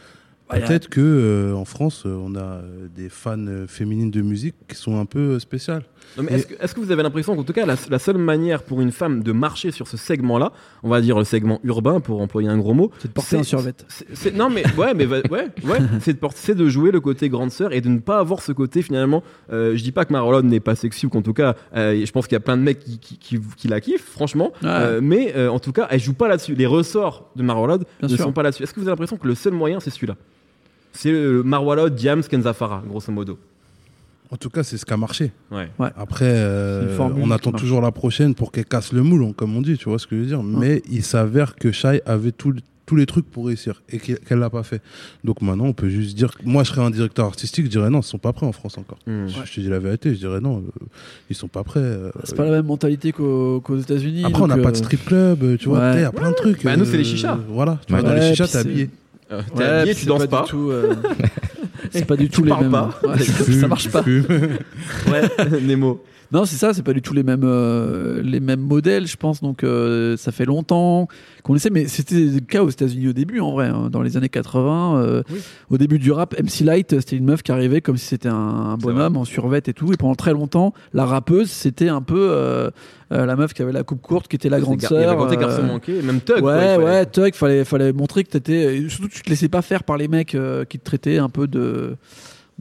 Bah, 0.50 0.58
y 0.60 0.64
a- 0.64 0.68
Peut-être 0.68 0.88
que 0.90 1.02
euh, 1.02 1.54
en 1.56 1.66
France, 1.66 2.04
euh, 2.06 2.16
on 2.22 2.36
a 2.36 2.40
euh, 2.40 2.88
des 2.96 3.10
fans 3.10 3.38
euh, 3.48 3.68
féminines 3.68 4.12
de 4.12 4.22
musique 4.22 4.56
qui 4.68 4.76
sont 4.76 5.00
un 5.00 5.06
peu 5.06 5.20
euh, 5.36 5.40
spéciales. 5.40 5.84
Non, 6.18 6.24
mais 6.24 6.34
est-ce 6.60 6.76
que, 6.76 6.80
vous 6.82 6.92
avez 6.92 7.04
l'impression 7.04 7.36
qu'en 7.36 7.44
tout 7.44 7.54
cas 7.54 7.66
la, 7.66 7.76
la 7.90 8.00
seule 8.00 8.18
manière 8.18 8.64
pour 8.64 8.82
une 8.82 8.92
femme 8.92 9.24
de 9.24 9.32
marcher 9.32 9.72
sur 9.72 9.88
ce 9.88 9.96
segment-là, 9.98 10.52
on 10.84 10.90
va 10.90 11.00
dire 11.02 11.18
le 11.18 11.24
segment 11.24 11.60
urbain 11.64 12.00
pour 12.00 12.22
employer 12.22 12.50
un 12.50 12.58
gros 12.58 12.74
mot, 12.74 12.92
C'est 13.00 13.08
de 13.08 13.14
porter 13.14 13.38
un 13.38 13.44
survêt. 13.44 13.74
non 14.34 14.50
mais 14.50 14.64
ouais 14.78 14.94
mais 14.94 15.06
ouais 15.06 15.24
ouais 15.30 15.50
c'est 16.02 16.14
de 16.14 16.18
porter 16.18 16.40
c'est 16.42 16.56
de 16.56 16.68
jouer 16.68 16.92
le 16.92 17.00
côté 17.00 17.30
grande 17.30 17.52
sœur 17.52 17.72
et 17.74 17.82
de 17.82 17.90
ne 17.90 18.00
pas 18.00 18.20
avoir 18.20 18.42
ce 18.42 18.52
côté 18.52 18.82
finalement 18.82 19.24
euh, 19.52 19.76
je 19.78 19.84
dis 19.84 19.92
pas 19.92 20.06
que 20.06 20.12
Marlon 20.14 20.42
n'est 20.42 20.60
pas 20.60 20.76
sexy 20.76 21.06
ou 21.06 21.10
qu'en 21.10 21.22
tout 21.22 21.34
cas 21.34 21.56
euh, 21.76 22.06
je 22.06 22.12
pense 22.12 22.28
qu'il 22.28 22.36
y 22.36 22.38
a 22.38 22.42
plein 22.42 22.58
de 22.58 22.64
mecs 22.64 22.80
qui, 22.80 23.00
qui, 23.00 23.18
qui, 23.18 23.40
qui 23.58 23.68
la 23.68 23.80
kiffent 23.82 24.10
franchement 24.10 24.52
Ouais. 24.62 24.70
Euh, 24.70 25.00
mais 25.02 25.34
euh, 25.36 25.50
en 25.50 25.60
tout 25.60 25.72
cas 25.72 25.88
elle 25.90 26.00
joue 26.00 26.14
pas 26.14 26.28
là-dessus 26.28 26.56
les 26.56 26.66
ressorts 26.66 27.30
de 27.36 27.44
Marlon 27.44 27.80
ne 28.02 28.08
sûr. 28.08 28.18
sont 28.18 28.34
pas 28.34 28.44
là-dessus 28.44 28.64
est-ce 28.64 28.74
que 28.74 28.80
vous 28.80 28.88
avez 28.88 28.92
l'impression 28.94 29.18
que 29.18 29.28
le 29.28 29.36
seul 29.36 29.54
moyen 29.54 29.80
c'est 29.80 29.90
celui-là? 29.92 30.16
C'est 30.94 31.12
Marwalod, 31.14 31.96
Diams, 31.96 32.22
Kenza 32.24 32.52
Farah, 32.54 32.84
grosso 32.86 33.12
modo 33.14 33.40
En 34.32 34.38
tout 34.38 34.50
cas, 34.50 34.64
c'est 34.64 34.78
ce 34.78 34.86
qui 34.86 34.94
a 34.94 34.98
marché. 34.98 35.32
ouais 35.52 35.70
Après, 35.98 36.26
euh, 36.26 36.98
on 37.00 37.32
attend 37.32 37.52
toujours 37.52 37.82
la 37.82 37.92
prochaine 37.92 38.34
pour 38.34 38.52
qu'elle 38.52 38.66
casse 38.66 38.94
le 38.94 39.04
moule, 39.04 39.34
comme 39.34 39.56
on 39.56 39.62
dit, 39.62 39.78
tu 39.78 39.90
vois 39.90 40.00
ce 40.00 40.08
que 40.08 40.16
je 40.16 40.22
veux 40.22 40.28
dire. 40.28 40.42
Mais 40.44 40.82
il 40.90 41.04
s'avère 41.04 41.56
que 41.56 41.72
Shai 41.72 42.02
avait 42.06 42.32
tout- 42.32 42.56
tous 42.86 42.96
les 42.98 43.06
trucs 43.06 43.30
pour 43.30 43.46
réussir 43.48 43.82
et 43.90 44.00
qu'elle 44.00 44.20
qu'elle 44.20 44.40
l'a 44.40 44.50
pas 44.50 44.64
fait. 44.64 44.82
Donc 45.24 45.42
maintenant, 45.42 45.66
on 45.66 45.74
peut 45.74 45.88
juste 45.90 46.16
dire. 46.18 46.32
Moi, 46.44 46.64
je 46.64 46.70
serais 46.72 46.82
un 46.82 46.90
directeur 46.90 47.26
artistique, 47.26 47.66
je 47.66 47.70
dirais 47.72 47.90
non, 47.90 48.00
ils 48.02 48.04
sont 48.04 48.18
pas 48.18 48.34
prêts 48.34 48.46
en 48.46 48.52
France 48.52 48.78
encore. 48.78 48.98
Hmm. 49.08 49.28
Je- 49.28 49.36
Je 49.46 49.54
te 49.54 49.60
dis 49.62 49.70
la 49.70 49.80
vérité, 49.80 50.14
je 50.14 50.20
dirais 50.20 50.40
non, 50.42 50.58
euh, 50.60 50.86
ils 51.30 51.36
sont 51.36 51.48
pas 51.48 51.64
prêts. 51.64 51.80
euh, 51.80 52.10
C'est 52.26 52.36
pas 52.36 52.44
la 52.46 52.52
même 52.52 52.66
mentalité 52.66 53.12
qu'aux 53.14 53.62
qu'aux 53.62 53.78
États-Unis. 53.78 54.24
Après, 54.26 54.42
on 54.42 54.48
n'a 54.48 54.58
pas 54.58 54.72
de 54.72 54.78
euh, 54.78 54.80
strip 54.80 55.06
club, 55.06 55.58
tu 55.58 55.70
vois, 55.70 55.80
ouais. 55.80 55.96
il 55.98 56.02
y 56.02 56.04
a 56.06 56.12
plein 56.12 56.32
de 56.32 56.36
trucs. 56.36 56.64
Bah, 56.66 56.76
nous, 56.76 56.86
c'est 56.86 56.98
les 56.98 57.04
chichas. 57.06 57.38
Voilà, 57.50 57.80
tu 57.88 57.94
Ouais, 57.94 58.00
vois, 58.02 58.10
dans 58.10 58.16
les 58.16 58.30
chichas, 58.30 58.48
t'es 58.48 58.58
habillé. 58.58 58.90
Euh, 59.32 59.42
t'es 59.56 59.60
Ouais, 59.60 59.66
habillé, 59.66 59.96
tu 59.96 60.06
danses 60.06 60.28
pas 60.28 60.46
c'est 61.92 62.06
pas 62.06 62.16
du 62.16 62.30
tout 62.30 62.42
Tu 62.42 62.48
les 62.48 62.56
mêmes. 62.56 62.72
pas. 62.72 63.00
Ouais, 63.04 63.20
ça 63.20 63.68
marche 63.68 63.90
pas. 63.90 64.02
Ouais 64.02 65.62
Nemo 65.62 66.04
Non, 66.32 66.46
c'est 66.46 66.56
ça, 66.56 66.74
c'est 66.74 66.84
pas 66.84 66.94
du 66.94 67.02
tout 67.02 67.14
les 67.14 67.24
mêmes, 67.24 67.42
euh, 67.44 68.22
les 68.24 68.40
mêmes 68.40 68.62
modèles, 68.62 69.06
je 69.06 69.18
pense. 69.18 69.42
Donc, 69.42 69.64
euh, 69.64 70.16
ça 70.16 70.32
fait 70.32 70.46
longtemps 70.46 71.08
qu'on 71.44 71.56
essaie, 71.56 71.70
mais 71.70 71.88
c'était 71.88 72.16
le 72.16 72.40
cas 72.40 72.64
aux 72.64 72.70
États-Unis 72.70 73.10
au 73.10 73.14
début, 73.14 73.40
en 73.42 73.52
vrai, 73.52 73.68
hein, 73.68 73.90
dans 73.92 74.02
les 74.02 74.16
années 74.16 74.30
80. 74.30 74.98
euh, 75.02 75.24
Oui. 75.30 75.40
Au 75.70 75.78
début 75.78 76.00
du 76.00 76.12
rap, 76.12 76.34
MC 76.40 76.62
Light, 76.64 77.00
c'était 77.02 77.18
une 77.18 77.26
meuf 77.26 77.44
qui 77.44 77.52
arrivait 77.52 77.82
comme 77.82 77.98
si 77.98 78.06
c'était 78.06 78.30
un, 78.30 78.78
bonhomme 78.78 79.18
en 79.18 79.26
survêt 79.26 79.62
et 79.66 79.74
tout. 79.74 79.92
Et 79.92 79.98
pendant 79.98 80.16
très 80.16 80.32
longtemps, 80.34 80.74
la 80.94 81.06
rappeuse, 81.06 81.50
c'était 81.52 81.90
un 81.90 82.02
peu 82.02 82.30
euh, 82.32 82.70
euh, 83.12 83.26
la 83.26 83.36
meuf 83.36 83.54
qui 83.54 83.62
avait 83.62 83.74
la 83.74 83.84
coupe 83.84 84.02
courte, 84.02 84.28
qui 84.30 84.38
était 84.38 84.48
la 84.50 84.60
grande 84.62 84.82
Il 84.82 84.84
y 84.84 84.86
avait 84.86 85.04
sœur. 85.04 85.22
euh, 85.60 85.68
manqué, 85.68 86.02
même 86.02 86.22
Tug. 86.22 86.42
Ouais, 86.44 86.54
fallait- 86.78 86.84
ouais, 86.84 87.06
Tug, 87.08 87.36
fallait, 87.36 87.66
fallait 87.66 87.92
montrer 87.92 88.24
que 88.24 88.30
t'étais. 88.30 88.88
Surtout, 88.88 89.10
tu 89.10 89.22
te 89.22 89.30
laissais 89.30 89.50
pas 89.50 89.62
faire 89.62 89.84
par 89.84 89.98
les 89.98 90.08
mecs 90.08 90.34
euh, 90.36 90.64
qui 90.64 90.80
te 90.80 90.86
traitaient 90.86 91.18
un 91.18 91.30
peu 91.30 91.48
de 91.48 91.98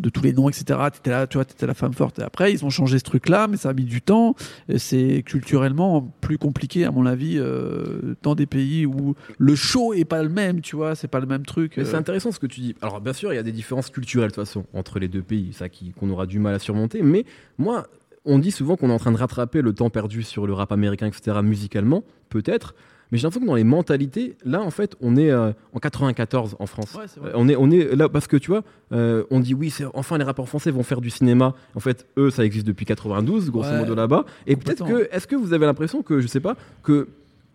de 0.00 0.08
tous 0.08 0.22
les 0.22 0.32
noms, 0.32 0.48
etc. 0.48 0.78
T'étais 0.92 1.10
là, 1.10 1.26
tu 1.26 1.36
vois, 1.36 1.44
t'étais 1.44 1.66
la 1.66 1.74
femme 1.74 1.92
forte. 1.92 2.18
Et 2.18 2.22
après, 2.22 2.52
ils 2.52 2.64
ont 2.64 2.70
changé 2.70 2.98
ce 2.98 3.04
truc-là, 3.04 3.46
mais 3.48 3.56
ça 3.56 3.70
a 3.70 3.72
mis 3.72 3.84
du 3.84 4.02
temps. 4.02 4.34
C'est 4.76 5.22
culturellement 5.24 6.12
plus 6.20 6.38
compliqué, 6.38 6.84
à 6.84 6.90
mon 6.90 7.06
avis, 7.06 7.36
euh, 7.38 8.16
dans 8.22 8.34
des 8.34 8.46
pays 8.46 8.86
où 8.86 9.14
le 9.38 9.54
show 9.54 9.92
est 9.94 10.04
pas 10.04 10.22
le 10.22 10.28
même, 10.28 10.60
tu 10.60 10.76
vois, 10.76 10.94
c'est 10.94 11.08
pas 11.08 11.20
le 11.20 11.26
même 11.26 11.44
truc. 11.44 11.74
Mais 11.76 11.84
euh. 11.84 11.86
c'est 11.86 11.96
intéressant 11.96 12.32
ce 12.32 12.38
que 12.38 12.46
tu 12.46 12.60
dis. 12.60 12.74
Alors 12.82 13.00
bien 13.00 13.12
sûr, 13.12 13.32
il 13.32 13.36
y 13.36 13.38
a 13.38 13.42
des 13.42 13.52
différences 13.52 13.90
culturelles 13.90 14.30
de 14.30 14.34
toute 14.34 14.44
façon 14.44 14.64
entre 14.72 14.98
les 14.98 15.08
deux 15.08 15.22
pays, 15.22 15.52
ça 15.52 15.68
qui 15.68 15.92
qu'on 15.92 16.10
aura 16.10 16.26
du 16.26 16.38
mal 16.38 16.54
à 16.54 16.58
surmonter. 16.58 17.02
Mais 17.02 17.24
moi, 17.58 17.86
on 18.24 18.38
dit 18.38 18.50
souvent 18.50 18.76
qu'on 18.76 18.90
est 18.90 18.92
en 18.92 18.98
train 18.98 19.12
de 19.12 19.16
rattraper 19.16 19.62
le 19.62 19.72
temps 19.72 19.90
perdu 19.90 20.22
sur 20.22 20.46
le 20.46 20.52
rap 20.52 20.72
américain, 20.72 21.06
etc. 21.06 21.38
Musicalement, 21.42 22.04
peut-être. 22.28 22.74
Mais 23.12 23.18
j'ai 23.18 23.22
l'impression 23.24 23.40
que 23.42 23.46
dans 23.50 23.56
les 23.56 23.64
mentalités, 23.64 24.36
là 24.44 24.60
en 24.62 24.70
fait, 24.70 24.94
on 25.00 25.16
est 25.16 25.30
euh, 25.30 25.52
en 25.72 25.78
94 25.80 26.56
en 26.58 26.66
France. 26.66 26.94
Ouais. 26.94 27.06
Euh, 27.24 27.32
on 27.34 27.48
est 27.48 27.56
on 27.56 27.70
est 27.70 27.96
là 27.96 28.08
parce 28.08 28.26
que 28.26 28.36
tu 28.36 28.50
vois, 28.50 28.62
euh, 28.92 29.24
on 29.30 29.40
dit 29.40 29.54
oui, 29.54 29.70
c'est 29.70 29.84
enfin 29.94 30.16
les 30.18 30.24
rappeurs 30.24 30.48
français 30.48 30.70
vont 30.70 30.82
faire 30.82 31.00
du 31.00 31.10
cinéma. 31.10 31.54
En 31.74 31.80
fait, 31.80 32.06
eux, 32.18 32.30
ça 32.30 32.44
existe 32.44 32.66
depuis 32.66 32.86
92, 32.86 33.50
grosso 33.50 33.68
Ouais. 33.70 33.78
modo 33.80 33.94
là-bas. 33.94 34.24
Et 34.46 34.56
peut-être 34.56 34.84
que, 34.86 35.08
est-ce 35.12 35.26
que 35.26 35.36
vous 35.36 35.52
avez 35.52 35.66
l'impression 35.66 36.02
que 36.02 36.20
je 36.20 36.26
sais 36.26 36.40
pas 36.40 36.56
que 36.82 37.08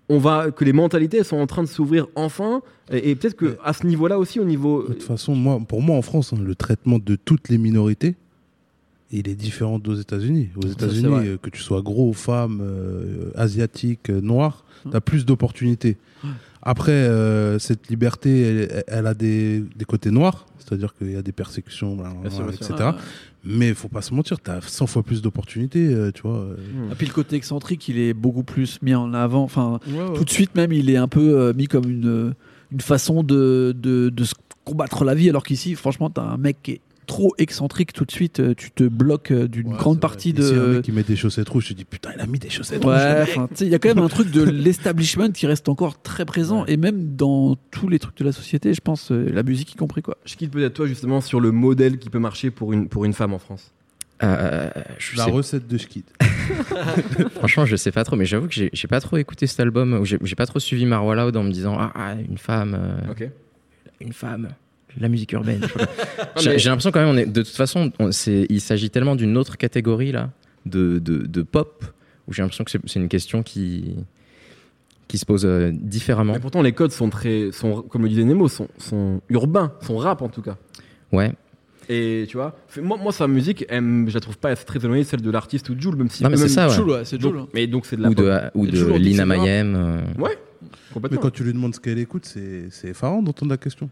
on 0.08 0.20
va 0.20 0.52
que 0.52 0.64
les 0.66 0.74
mentalités 0.74 1.18
elles 1.18 1.26
sont 1.26 1.38
en 1.38 1.48
train 1.48 1.64
de 1.64 1.68
s'ouvrir 1.68 2.08
enfin? 2.16 2.62
Et, 2.92 3.10
et 3.12 3.16
peut-être 3.16 3.36
que 3.36 3.46
Ouais. 3.46 3.58
à 3.64 3.74
ce 3.74 3.88
niveau-là 3.88 4.20
aussi 4.20 4.40
au 4.40 4.46
niveau 4.46 4.84
De 4.84 4.94
toute 4.94 5.04
façon, 5.04 5.34
moi, 5.36 5.60
pour 5.68 5.82
moi, 5.82 5.96
en 5.98 6.02
France, 6.02 6.34
hein, 6.34 6.38
le 6.44 6.54
traitement 6.54 7.00
de 7.00 7.16
toutes 7.16 7.50
les 7.50 7.58
minorités, 7.58 8.16
il 9.20 9.30
est 9.30 9.36
différent 9.36 9.80
aux 9.86 9.96
États-Unis. 9.96 10.50
Aux 10.56 10.68
États-Unis, 10.68 11.28
euh, 11.28 11.38
que 11.38 11.50
tu 11.50 11.62
sois 11.62 11.82
gros, 11.82 12.14
femme, 12.14 12.60
euh, 12.62 13.32
asiatique, 13.36 14.10
euh, 14.10 14.22
noir, 14.22 14.64
Hum. 14.86 14.92
tu 14.92 14.98
as 14.98 15.02
plus 15.02 15.26
d'opportunités. 15.26 15.98
Après, 16.68 16.92
euh, 16.92 17.60
cette 17.60 17.90
liberté, 17.90 18.42
elle, 18.42 18.84
elle 18.88 19.08
a 19.08 19.14
des, 19.14 19.64
des 19.76 19.86
côtés 19.86 20.10
noirs, 20.10 20.48
c'est-à-dire 20.58 20.96
qu'il 20.96 21.12
y 21.12 21.16
a 21.16 21.22
des 21.22 21.32
persécutions, 21.32 21.96
sûr, 22.30 22.44
bien 22.46 22.54
etc. 22.54 22.74
Ouais. 22.80 22.92
Mais 23.44 23.68
il 23.70 23.76
faut 23.76 23.88
pas 23.88 24.02
se 24.02 24.14
mentir, 24.16 24.42
tu 24.42 24.50
as 24.50 24.62
100 24.62 24.88
fois 24.88 25.04
plus 25.04 25.22
d'opportunités, 25.22 25.96
tu 26.16 26.24
vois. 26.24 26.40
Hmm. 26.40 26.92
Et 26.92 26.96
puis 26.96 27.06
le 27.06 27.14
côté 27.14 27.36
excentrique, 27.36 27.88
il 27.90 28.00
est 28.00 28.16
beaucoup 28.16 28.44
plus 28.44 28.82
mis 28.82 28.96
en 28.96 29.14
avant. 29.14 29.44
Enfin, 29.44 29.80
tout 30.16 30.24
de 30.24 30.30
suite 30.32 30.56
même, 30.56 30.72
il 30.74 30.90
est 30.90 30.98
un 30.98 31.08
peu 31.08 31.54
mis 31.54 31.68
comme 31.68 31.88
une, 31.88 32.34
une 32.72 32.82
façon 32.82 33.22
de, 33.22 33.76
de, 33.80 34.10
de 34.10 34.24
se 34.24 34.34
combattre 34.64 35.06
la 35.06 35.14
vie, 35.14 35.30
alors 35.30 35.44
qu'ici, 35.44 35.76
franchement, 35.76 36.10
t'as 36.10 36.24
un 36.24 36.38
mec 36.38 36.58
qui 36.64 36.72
est 36.72 36.82
trop 37.06 37.34
excentrique 37.38 37.94
tout 37.94 38.06
de 38.06 38.12
suite, 38.12 38.40
euh, 38.40 38.54
tu 38.56 38.72
te 38.72 38.84
bloques 38.84 39.32
euh, 39.32 39.48
d'une 39.48 39.70
Ouais, 39.70 39.78
grande 39.78 39.96
c'est 39.98 40.02
partie 40.02 40.32
vrai. 40.34 40.42
Ici, 40.44 40.54
un 40.56 40.58
de. 40.68 40.74
mec 40.74 40.82
qui 40.84 40.92
met 40.92 41.04
des 41.04 41.16
chaussettes 41.16 41.48
rouges, 41.50 41.66
je 41.66 41.70
te 41.70 41.74
dis 41.76 41.86
putain, 41.86 42.10
il 42.16 42.22
a 42.22 42.28
mis 42.28 42.40
des 42.40 42.50
chaussettes 42.50 42.84
rouges. 42.84 42.94
Ouais, 42.94 43.26
sais, 43.56 43.66
il 43.66 43.72
y 43.72 43.76
a 43.76 43.80
quand 43.80 43.90
même 43.90 44.04
un 44.04 44.10
truc 44.10 44.32
de 44.32 44.42
l'establishment 44.44 45.32
qui 45.32 45.48
reste 45.48 45.70
encore 45.70 46.02
très 46.02 46.26
présent, 46.26 46.66
et 46.66 46.78
même 46.78 47.16
dans 47.16 47.56
tous 47.72 47.88
les 47.90 48.00
trucs 48.00 48.18
de 48.18 48.24
la 48.26 48.32
société, 48.32 48.74
je 48.74 48.82
pense, 48.82 49.12
euh, 49.12 49.30
la 49.34 49.44
musique 49.44 49.72
y 49.74 49.76
compris 49.76 50.02
quoi. 50.02 50.18
Je 50.26 50.36
quitte 50.36 50.52
peut-être 50.52 50.74
toi 50.74 50.88
justement 50.88 51.22
sur 51.22 51.40
le 51.40 51.52
modèle 51.52 51.98
qui 52.00 52.10
peut 52.10 52.20
marcher 52.20 52.52
pour 52.52 52.74
une, 52.74 52.88
pour 52.90 53.06
une 53.06 53.14
femme 53.14 53.34
en 53.34 53.40
France? 53.40 53.72
Euh, 54.24 54.70
je 54.98 55.18
La 55.18 55.26
sais- 55.26 55.32
recette 55.32 55.68
de 55.68 55.78
Schkid. 55.78 56.04
franchement, 57.36 57.66
je 57.66 57.76
sais 57.76 57.92
pas 57.92 58.04
trop, 58.04 58.16
mais 58.16 58.26
j'avoue 58.26 58.48
que 58.48 58.54
j'ai 58.72 58.88
pas 58.88 59.02
trop 59.02 59.18
écouté 59.18 59.48
cet 59.48 59.60
album, 59.60 59.94
ou 59.94 60.06
j'ai 60.06 60.36
pas 60.36 60.46
trop 60.46 60.60
suivi 60.60 60.86
Marwa 60.86 61.16
Loud 61.16 61.36
en 61.36 61.44
me 61.44 61.52
disant 61.52 61.76
ah, 61.80 61.92
ah, 61.96 62.14
une 62.14 62.38
femme, 62.38 62.78
euh, 62.80 63.12
Ok. 63.12 63.30
une 64.02 64.14
femme, 64.14 64.50
la 65.00 65.10
musique 65.10 65.32
urbaine. 65.34 65.62
J'ai 66.38 66.52
l'impression 66.70 66.92
quand 66.92 67.00
même, 67.00 67.10
on 67.10 67.18
est, 67.18 67.26
de 67.26 67.42
toute 67.42 67.56
façon, 67.56 67.92
on- 68.00 68.10
il 68.12 68.62
s'agit 68.62 68.90
tellement 68.90 69.16
d'une 69.16 69.38
autre 69.38 69.58
catégorie 69.58 70.12
là, 70.12 70.32
de, 70.66 71.00
de, 71.00 71.26
de 71.26 71.42
pop, 71.42 71.84
où 72.28 72.34
j'ai 72.34 72.42
l'impression 72.42 72.64
que 72.64 72.72
c'est- 72.72 72.96
une 73.00 73.08
question 73.10 73.44
qui, 73.44 73.96
qui 75.08 75.18
se 75.18 75.26
pose 75.26 75.46
euh, 75.46 75.72
différemment. 75.74 76.34
Mais 76.34 76.40
pourtant 76.40 76.62
les 76.62 76.72
codes 76.74 76.92
sont 76.92 77.10
très, 77.10 77.52
sont, 77.52 77.82
comme 77.84 78.04
le 78.04 78.10
disait 78.10 78.24
Nemo, 78.24 78.48
sont, 78.48 78.68
sont 78.78 79.22
urbains, 79.30 79.74
sont 79.82 79.98
rap 79.98 80.22
en 80.22 80.30
tout 80.30 80.42
cas. 80.42 80.58
Ouais. 81.12 81.34
Et 81.88 82.26
tu 82.28 82.38
vois, 82.38 82.58
fait- 82.68 82.82
moi, 82.82 82.98
moi 82.98 83.12
sa 83.12 83.28
musique, 83.28 83.64
elle 83.70 84.06
je 84.08 84.14
la 84.16 84.20
trouve 84.20 84.40
pas 84.40 84.56
très 84.56 84.80
éloignée 84.80 85.04
de 85.04 85.08
celle 85.08 85.22
de 85.22 85.30
l'artiste 85.30 85.70
ou 85.70 85.76
de 85.76 85.82
Jules, 85.82 85.96
même 85.96 86.10
si. 86.10 86.24
Non, 86.24 86.30
mais 86.32 86.38
c'est 86.38 86.48
ça, 86.50 86.68
ouais. 86.68 86.74
Jules, 86.74 86.90
ouais, 86.90 87.06
c'est 87.06 87.22
Jules. 87.22 87.38
hein. 87.38 87.48
mais 87.54 87.68
donc 87.68 87.86
c'est 87.86 87.96
de 87.96 88.02
la 88.02 88.10
Ou 88.10 88.14
pop. 88.16 88.26
de, 88.26 88.40
ou 88.56 88.66
Et 88.66 88.72
de 88.72 88.94
Lina. 88.94 89.26
Mayhem. 89.28 89.76
euh, 89.76 90.00
Ouais, 90.18 90.36
complètement. 90.92 91.18
Mais 91.18 91.22
quand 91.22 91.30
tu 91.32 91.44
lui 91.44 91.54
demandes 91.54 91.76
ce 91.76 91.80
qu'elle 91.80 92.00
écoute, 92.00 92.26
c'est 92.26 92.70
c'est 92.72 92.88
effarant 92.88 93.22
d'entendre 93.22 93.52
la 93.52 93.58
question. 93.58 93.88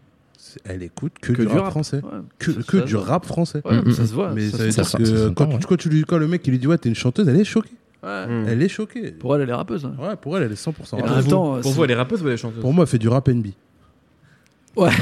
Elle 0.64 0.82
écoute 0.82 1.12
que, 1.20 1.32
Que 1.32 1.42
du, 1.42 1.46
du 1.48 1.52
rap, 1.52 1.62
rap. 1.62 1.70
français. 1.70 2.00
Ouais. 2.02 2.54
Que, 2.66 2.84
du 2.84 2.96
rap 2.96 3.24
français. 3.26 3.62
Ouais, 3.64 3.80
ça 3.92 4.06
se 4.06 4.12
voit. 4.14 4.32
Mais 4.32 4.48
ça 4.48 4.58
ça 4.58 4.58
se 4.58 4.64
veut 4.64 4.70
ça 4.70 4.82
dire 4.82 4.86
sent- 4.90 4.98
que 4.98 5.04
ça 5.04 5.16
s'entend, 5.28 5.34
quand, 5.34 5.46
tu- 5.50 5.56
ouais. 5.56 5.62
quand 5.68 5.76
tu 5.76 5.88
lui, 5.88 6.02
quand 6.04 6.18
le 6.18 6.26
mec 6.28 6.46
il 6.46 6.50
lui 6.50 6.58
dit 6.58 6.66
ouais 6.66 6.78
t'es 6.78 6.88
une 6.88 6.94
chanteuse, 6.94 7.28
elle 7.28 7.38
est 7.40 7.44
choquée. 7.44 7.70
Ouais. 8.02 8.26
Elle 8.48 8.62
est 8.62 8.68
choquée. 8.68 9.12
Pour 9.12 9.34
elle, 9.34 9.42
elle 9.42 9.50
est 9.50 9.54
rappeuse. 9.54 9.84
hein. 9.86 9.94
Ouais, 9.98 10.14
pour 10.16 10.36
elle, 10.36 10.44
elle 10.44 10.52
est 10.52 10.54
100% 10.62 10.98
Et 10.98 11.02
rap. 11.02 11.10
en 11.10 11.16
même 11.16 11.26
temps, 11.26 11.60
Pour 11.60 11.72
vous, 11.72 11.84
elle 11.84 11.90
est 11.90 11.94
rappeuse 11.94 12.22
ou 12.22 12.26
elle 12.28 12.34
est 12.34 12.36
chanteuse? 12.36 12.60
Pour 12.60 12.72
moi, 12.74 12.84
elle 12.84 12.88
fait 12.88 12.98
du 12.98 13.08
rap 13.08 13.28
NB. 13.28 13.46
Pour 14.74 14.86
Ça, 14.90 14.92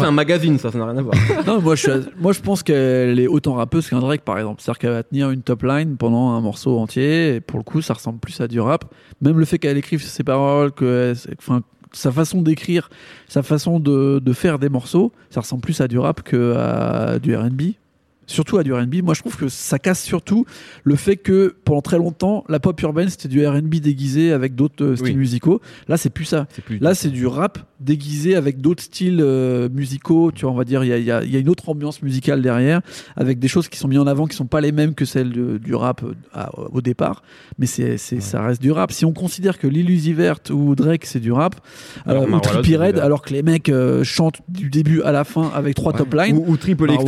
c'est 0.00 0.06
un 0.06 0.10
magazine, 0.10 0.58
ça, 0.58 0.72
ça 0.72 0.78
n'a 0.78 0.86
rien 0.86 0.96
à 0.98 1.02
voir. 1.02 1.14
non, 1.46 1.60
moi 1.60 1.76
je, 1.76 1.82
suis 1.82 1.90
à- 1.92 2.00
moi 2.18 2.32
je 2.32 2.40
pense 2.40 2.64
qu'elle 2.64 3.20
est 3.20 3.28
autant 3.28 3.54
rappeuse 3.54 3.88
qu'un 3.88 4.00
Drake 4.00 4.22
par 4.22 4.36
exemple. 4.38 4.60
C'est-à-dire 4.60 4.78
qu'elle 4.80 4.90
va 4.90 5.02
tenir 5.04 5.30
une 5.30 5.42
top 5.42 5.62
line 5.62 5.96
pendant 5.96 6.30
un 6.30 6.40
morceau 6.40 6.78
entier 6.78 7.36
et 7.36 7.40
pour 7.40 7.58
le 7.60 7.62
coup 7.64 7.80
ça 7.80 7.94
ressemble 7.94 8.18
plus 8.18 8.40
à 8.40 8.48
du 8.48 8.58
rap. 8.58 8.86
Même 9.20 9.38
le 9.38 9.44
fait 9.44 9.58
qu'elle 9.60 9.76
écrive 9.76 10.02
ses 10.02 10.24
paroles, 10.24 10.72
que 10.72 11.14
enfin, 11.38 11.62
sa 11.92 12.12
façon 12.12 12.42
d'écrire, 12.42 12.90
sa 13.28 13.42
façon 13.42 13.80
de, 13.80 14.32
faire 14.32 14.58
des 14.58 14.68
morceaux, 14.68 15.12
ça 15.30 15.40
ressemble 15.40 15.62
plus 15.62 15.80
à 15.80 15.88
du 15.88 15.98
rap 15.98 16.22
que 16.22 16.54
à 16.56 17.18
du 17.18 17.34
RB. 17.34 17.74
Surtout 18.28 18.58
à 18.58 18.62
du 18.62 18.72
R&B. 18.72 19.02
Moi, 19.02 19.14
je 19.14 19.20
trouve 19.20 19.36
que 19.36 19.48
ça 19.48 19.78
casse 19.80 20.02
surtout 20.02 20.44
le 20.84 20.94
fait 20.94 21.16
que 21.16 21.56
pendant 21.64 21.82
très 21.82 21.98
longtemps, 21.98 22.44
la 22.48 22.60
pop 22.60 22.80
urbaine 22.82 23.08
c'était 23.08 23.26
du 23.28 23.44
R&B 23.46 23.76
déguisé 23.76 24.30
avec 24.32 24.54
d'autres 24.54 24.84
euh, 24.84 24.96
styles 24.96 25.08
Oui. 25.08 25.16
musicaux. 25.16 25.60
Là, 25.88 25.96
c'est 25.96 26.10
plus 26.10 26.24
ça. 26.26 26.46
Plus. 26.66 26.78
Là, 26.78 26.94
c'est 26.94 27.08
du 27.10 27.26
rap 27.26 27.58
déguisé 27.80 28.34
avec 28.36 28.60
d'autres 28.60 28.82
styles 28.82 29.18
euh, 29.20 29.68
musicaux. 29.72 30.30
Tu 30.32 30.42
vois, 30.42 30.52
on 30.52 30.56
va 30.56 30.64
dire, 30.64 30.84
il 30.84 30.88
y 30.88 30.92
a, 30.92 30.98
il 30.98 31.04
y 31.04 31.10
a- 31.10 31.24
il 31.24 31.30
y 31.32 31.36
a 31.36 31.38
une 31.40 31.48
autre 31.48 31.68
ambiance 31.68 32.02
musicale 32.02 32.42
derrière, 32.42 32.80
avec 33.16 33.38
des 33.38 33.48
choses 33.48 33.68
qui 33.68 33.78
sont 33.78 33.88
mises 33.88 33.98
en 33.98 34.06
avant, 34.06 34.26
qui 34.26 34.36
sont 34.36 34.46
pas 34.46 34.60
les 34.60 34.72
mêmes 34.72 34.94
que 34.94 35.04
celles 35.04 35.30
de- 35.32 35.58
du 35.58 35.74
rap 35.74 36.02
euh, 36.04 36.12
à- 36.34 36.50
au 36.58 36.80
départ. 36.80 37.22
Mais 37.58 37.66
c'est, 37.66 37.96
ça 37.98 38.42
reste 38.42 38.60
du 38.62 38.70
rap. 38.72 38.92
Si 38.92 39.04
on 39.04 39.12
considère 39.12 39.58
que 39.58 39.66
Lil 39.66 39.88
Uzi 39.90 40.12
Vert 40.12 40.38
ou 40.50 40.74
Drake 40.74 41.06
c'est 41.06 41.20
du 41.20 41.32
rap, 41.32 41.54
Alors, 42.06 42.24
euh, 42.24 42.26
ou 42.30 42.40
Trippie 42.40 42.76
rap. 42.76 42.96
alors 42.98 43.22
que 43.22 43.32
les 43.32 43.42
mecs 43.42 43.68
euh, 43.68 44.04
chantent 44.04 44.40
du 44.48 44.68
début 44.70 45.02
à 45.02 45.12
la 45.12 45.24
fin 45.24 45.50
avec 45.54 45.74
trois 45.74 45.92
top 45.92 46.12
lines. 46.14 46.36
Ou, 46.36 46.44
ou 46.52 46.56
Triple 46.56 46.90
X, 46.90 47.04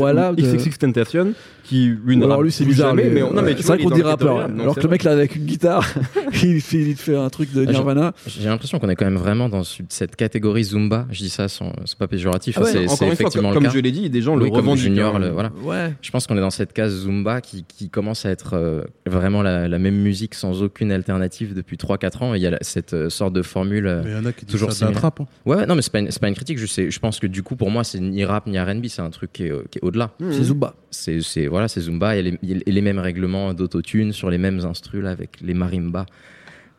Qui 1.65 1.87
lui 2.05 2.17
ne 2.17 2.25
alors 2.25 2.39
rappe 2.39 2.45
lui 2.47 2.53
c'est 2.53 2.65
bizarre. 2.65 2.89
jamais, 2.91 3.05
lui. 3.05 3.11
mais 3.11 3.23
on- 3.23 3.33
non, 3.33 3.43
mais 3.43 3.55
c'est 3.57 3.63
vois, 3.63 3.77
vrai 3.77 3.85
qu'on 3.85 3.91
dit 3.91 4.01
le 4.01 4.07
rappeur. 4.07 4.39
alors 4.41 4.75
que 4.75 4.81
le 4.81 4.89
mec 4.89 5.05
là 5.05 5.13
avec 5.13 5.37
une 5.37 5.45
guitare, 5.45 5.87
il, 6.43 6.61
fait, 6.61 6.79
il 6.79 6.95
te 6.97 7.01
fait 7.03 7.15
un 7.17 7.29
truc 7.29 7.53
de 7.53 7.61
Ah, 7.63 7.65
j'ai- 7.67 7.73
Nirvana. 7.73 8.13
J'ai 8.27 8.49
l'impression 8.49 8.79
qu'on 8.79 8.89
est 8.89 8.97
quand 8.97 9.05
même 9.05 9.17
vraiment 9.19 9.49
dans 9.49 9.63
ce- 9.63 9.83
cette 9.89 10.17
catégorie 10.17 10.65
Zumba. 10.65 11.07
Je 11.11 11.19
dis 11.19 11.29
ça, 11.31 11.49
sans- 11.49 11.73
c'est 11.85 11.97
pas 11.99 12.09
péjoratif, 12.09 12.57
Ah 12.59 12.63
ouais, 12.65 12.73
c'est 12.73 12.83
une 12.83 12.89
fois, 12.89 13.07
effectivement 13.09 13.49
comme, 13.53 13.63
le 13.63 13.69
comme 13.69 13.73
cas. 13.73 13.79
je 13.79 13.79
l'ai 13.79 13.93
dit, 13.93 14.09
des 14.11 14.23
gens 14.23 14.35
le 14.35 14.45
Oui, 14.45 14.51
comme 14.51 14.61
revendiquent. 14.61 14.85
Junior, 14.85 15.17
hein. 15.17 15.19
le- 15.21 15.29
voilà. 15.29 15.53
Ouais. 15.63 15.95
Je 16.03 16.11
pense 16.11 16.27
qu'on 16.27 16.37
est 16.37 16.41
dans 16.41 16.51
cette 16.51 16.73
case 16.73 16.93
Zumba 17.03 17.41
qui, 17.41 17.65
qui 17.69 17.89
commence 17.89 18.27
à 18.27 18.31
être 18.31 18.55
euh, 18.55 18.83
vraiment 19.07 19.43
la, 19.43 19.69
la 19.69 19.79
même 19.79 19.97
musique 19.97 20.35
sans 20.35 20.63
aucune 20.63 20.91
alternative 20.91 21.55
depuis 21.55 21.77
3-4 21.77 22.23
ans. 22.25 22.35
Il 22.35 22.43
y 22.43 22.47
a 22.47 22.51
la- 22.51 22.59
cette 22.63 22.95
euh, 22.95 23.11
sorte 23.11 23.33
de 23.35 23.43
formule. 23.43 23.87
euh, 23.87 24.03
Mais 24.05 24.13
y 24.13 24.15
en 24.17 24.25
a 24.25 24.33
qui 24.33 24.45
disent 24.45 24.53
Toujours 24.53 24.73
ça 24.73 24.91
trappe. 24.91 25.21
hein. 25.21 25.27
Ouais, 25.47 25.67
non, 25.67 25.75
mais 25.77 25.83
c'est 25.83 25.93
pas, 25.93 26.01
pas 26.21 26.29
une 26.29 26.35
critique. 26.35 26.59
Je, 26.59 26.67
sais, 26.67 26.91
je 26.91 26.99
pense 26.99 27.21
que 27.21 27.27
du 27.29 27.43
coup, 27.45 27.55
pour 27.55 27.71
moi, 27.71 27.85
c'est 27.85 28.01
ni 28.01 28.25
rap 28.25 28.47
ni 28.47 28.59
RB. 28.59 28.87
C'est 28.89 29.03
un 29.03 29.11
truc 29.11 29.33
qui 29.33 29.45
est, 29.45 29.51
euh, 29.53 29.63
est 29.77 29.83
au-delà. 29.85 30.11
C'est 30.31 30.43
Zumba. 30.45 30.75
C'est 31.23 31.47
voilà, 31.47 31.69
c'est 31.69 31.81
Zumba. 31.81 32.15
Il 32.15 32.25
y 32.25 32.29
a 32.29 32.31
les, 32.31 32.39
il 32.43 32.51
y 32.51 32.55
a 32.55 32.63
les 32.67 32.81
mêmes 32.83 32.99
règlements 32.99 33.55
d'autotune 33.55 34.13
sur 34.13 34.31
les 34.31 34.39
mêmes 34.39 34.61
instrus 34.65 35.03
là, 35.03 35.11
avec 35.11 35.41
les 35.41 35.55
marimbas. 35.55 36.07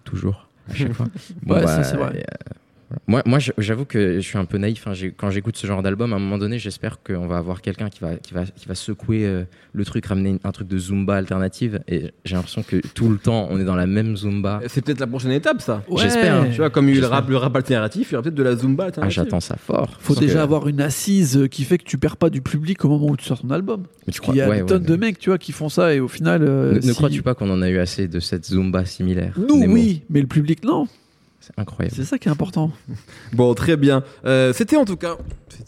Toujours, 0.03 0.47
à 0.69 0.73
chaque 0.75 0.93
fois. 0.99 1.07
Ouais, 1.47 1.65
ça, 1.67 1.83
c'est 1.83 1.97
vrai. 1.97 2.17
euh. 2.19 2.53
Moi, 3.07 3.39
j'avoue 3.57 3.85
que 3.85 4.15
je 4.15 4.19
suis 4.21 4.37
un 4.37 4.45
peu 4.45 4.57
naïf. 4.57 4.87
hein. 4.87 4.93
Quand 5.17 5.29
j'écoute 5.31 5.57
ce 5.57 5.67
genre 5.67 5.81
d'album, 5.83 6.13
à 6.13 6.15
un 6.15 6.19
moment 6.19 6.37
donné, 6.37 6.59
j'espère 6.59 7.01
qu'on 7.03 7.27
va 7.27 7.37
avoir 7.37 7.61
quelqu'un 7.61 7.89
qui 7.89 7.99
va, 7.99 8.15
qui, 8.15 8.33
va, 8.33 8.45
qui 8.45 8.67
va 8.67 8.75
secouer 8.75 9.25
euh, 9.25 9.43
le 9.73 9.85
truc, 9.85 10.05
ramener 10.05 10.37
un 10.43 10.51
truc 10.51 10.67
de 10.67 10.77
Zumba 10.77 11.15
alternative. 11.15 11.81
Et 11.87 12.11
j'ai 12.25 12.35
l'impression 12.35 12.63
que 12.63 12.77
tout 12.93 13.09
le 13.09 13.17
temps, 13.17 13.47
on 13.49 13.59
est 13.59 13.63
dans 13.63 13.75
la 13.75 13.87
même 13.87 14.15
Zumba. 14.15 14.61
C'est 14.67 14.83
peut-être 14.83 14.99
la 14.99 15.07
prochaine 15.07 15.31
étape, 15.31 15.61
ça. 15.61 15.83
J'espère, 15.97 16.41
hein. 16.41 16.47
Tu 16.51 16.57
vois, 16.57 16.69
comme 16.69 16.87
il 16.89 16.93
y 16.93 16.95
a 16.95 16.97
eu 16.99 17.01
le 17.01 17.07
rap, 17.07 17.29
le 17.29 17.37
rap 17.37 17.55
alternatif, 17.55 18.09
il 18.09 18.13
y 18.13 18.15
aura 18.15 18.23
peut-être 18.23 18.35
de 18.35 18.43
la 18.43 18.55
Zumba 18.55 18.83
Ah, 18.83 18.87
alternative. 18.87 19.15
j'attends 19.15 19.39
ça 19.39 19.55
fort. 19.57 19.97
Faut 19.99 20.15
déjà 20.15 20.35
que- 20.35 20.39
avoir 20.39 20.67
une 20.67 20.81
assise 20.81 21.47
qui 21.51 21.63
fait 21.63 21.77
que 21.77 21.83
tu 21.85 21.97
perds 21.97 22.17
pas 22.17 22.29
du 22.29 22.41
public 22.41 22.83
au 22.85 22.89
moment 22.89 23.07
où 23.07 23.17
tu 23.17 23.25
sors 23.25 23.39
ton 23.41 23.49
album. 23.51 23.81
Mais 24.07 24.13
tu 24.13 24.19
Parce 24.21 24.31
qu'il 24.31 24.35
y 24.35 24.41
a 24.41 24.45
crois- 24.45 24.55
des 24.55 24.61
ouais, 24.61 24.67
tonnes 24.67 24.81
ouais, 24.83 24.87
de 24.87 24.95
mecs, 24.95 25.19
tu 25.19 25.29
vois, 25.29 25.37
qui 25.37 25.51
font 25.51 25.69
ça 25.69 25.93
et 25.93 25.99
au 25.99 26.07
final. 26.07 26.43
euh, 26.43 26.71
Ne, 26.71 26.75
ne 26.77 26.81
si- 26.81 26.93
crois-tu 26.93 27.21
pas 27.21 27.35
qu'on 27.35 27.49
en 27.49 27.61
a 27.61 27.69
eu 27.69 27.77
assez 27.77 28.07
de 28.07 28.19
cette 28.19 28.45
Zumba 28.45 28.85
similaire? 28.85 29.33
Nous, 29.37 29.57
Nemo 29.59 29.73
oui, 29.73 30.03
mais 30.09 30.21
le 30.21 30.27
public, 30.27 30.63
non. 30.63 30.87
C'est 31.55 31.61
incroyable. 31.61 31.95
C'est 31.95 32.03
ça 32.05 32.17
qui 32.17 32.27
est 32.27 32.31
important. 32.31 32.71
Bon, 33.33 33.53
très 33.53 33.77
bien. 33.77 34.03
Euh, 34.25 34.51
C'était 34.53 34.75
en 34.77 34.85
tout 34.85 34.97
cas. 34.97 35.17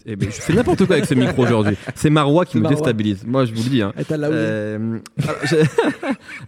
Eh 0.05 0.15
ben, 0.15 0.29
je 0.29 0.41
fais 0.41 0.53
n'importe 0.53 0.85
quoi 0.85 0.95
avec 0.95 1.05
ce 1.07 1.13
micro 1.13 1.43
aujourd'hui. 1.43 1.75
C'est 1.95 2.09
Marois 2.09 2.45
qui 2.45 2.57
me 2.57 2.63
Marois. 2.63 2.75
déstabilise. 2.75 3.23
Moi, 3.25 3.45
je 3.45 3.53
vous 3.53 3.63
le 3.63 3.69
dis. 3.69 3.81
Hein. 3.81 3.93
Là 4.09 4.27
Euh, 4.29 4.97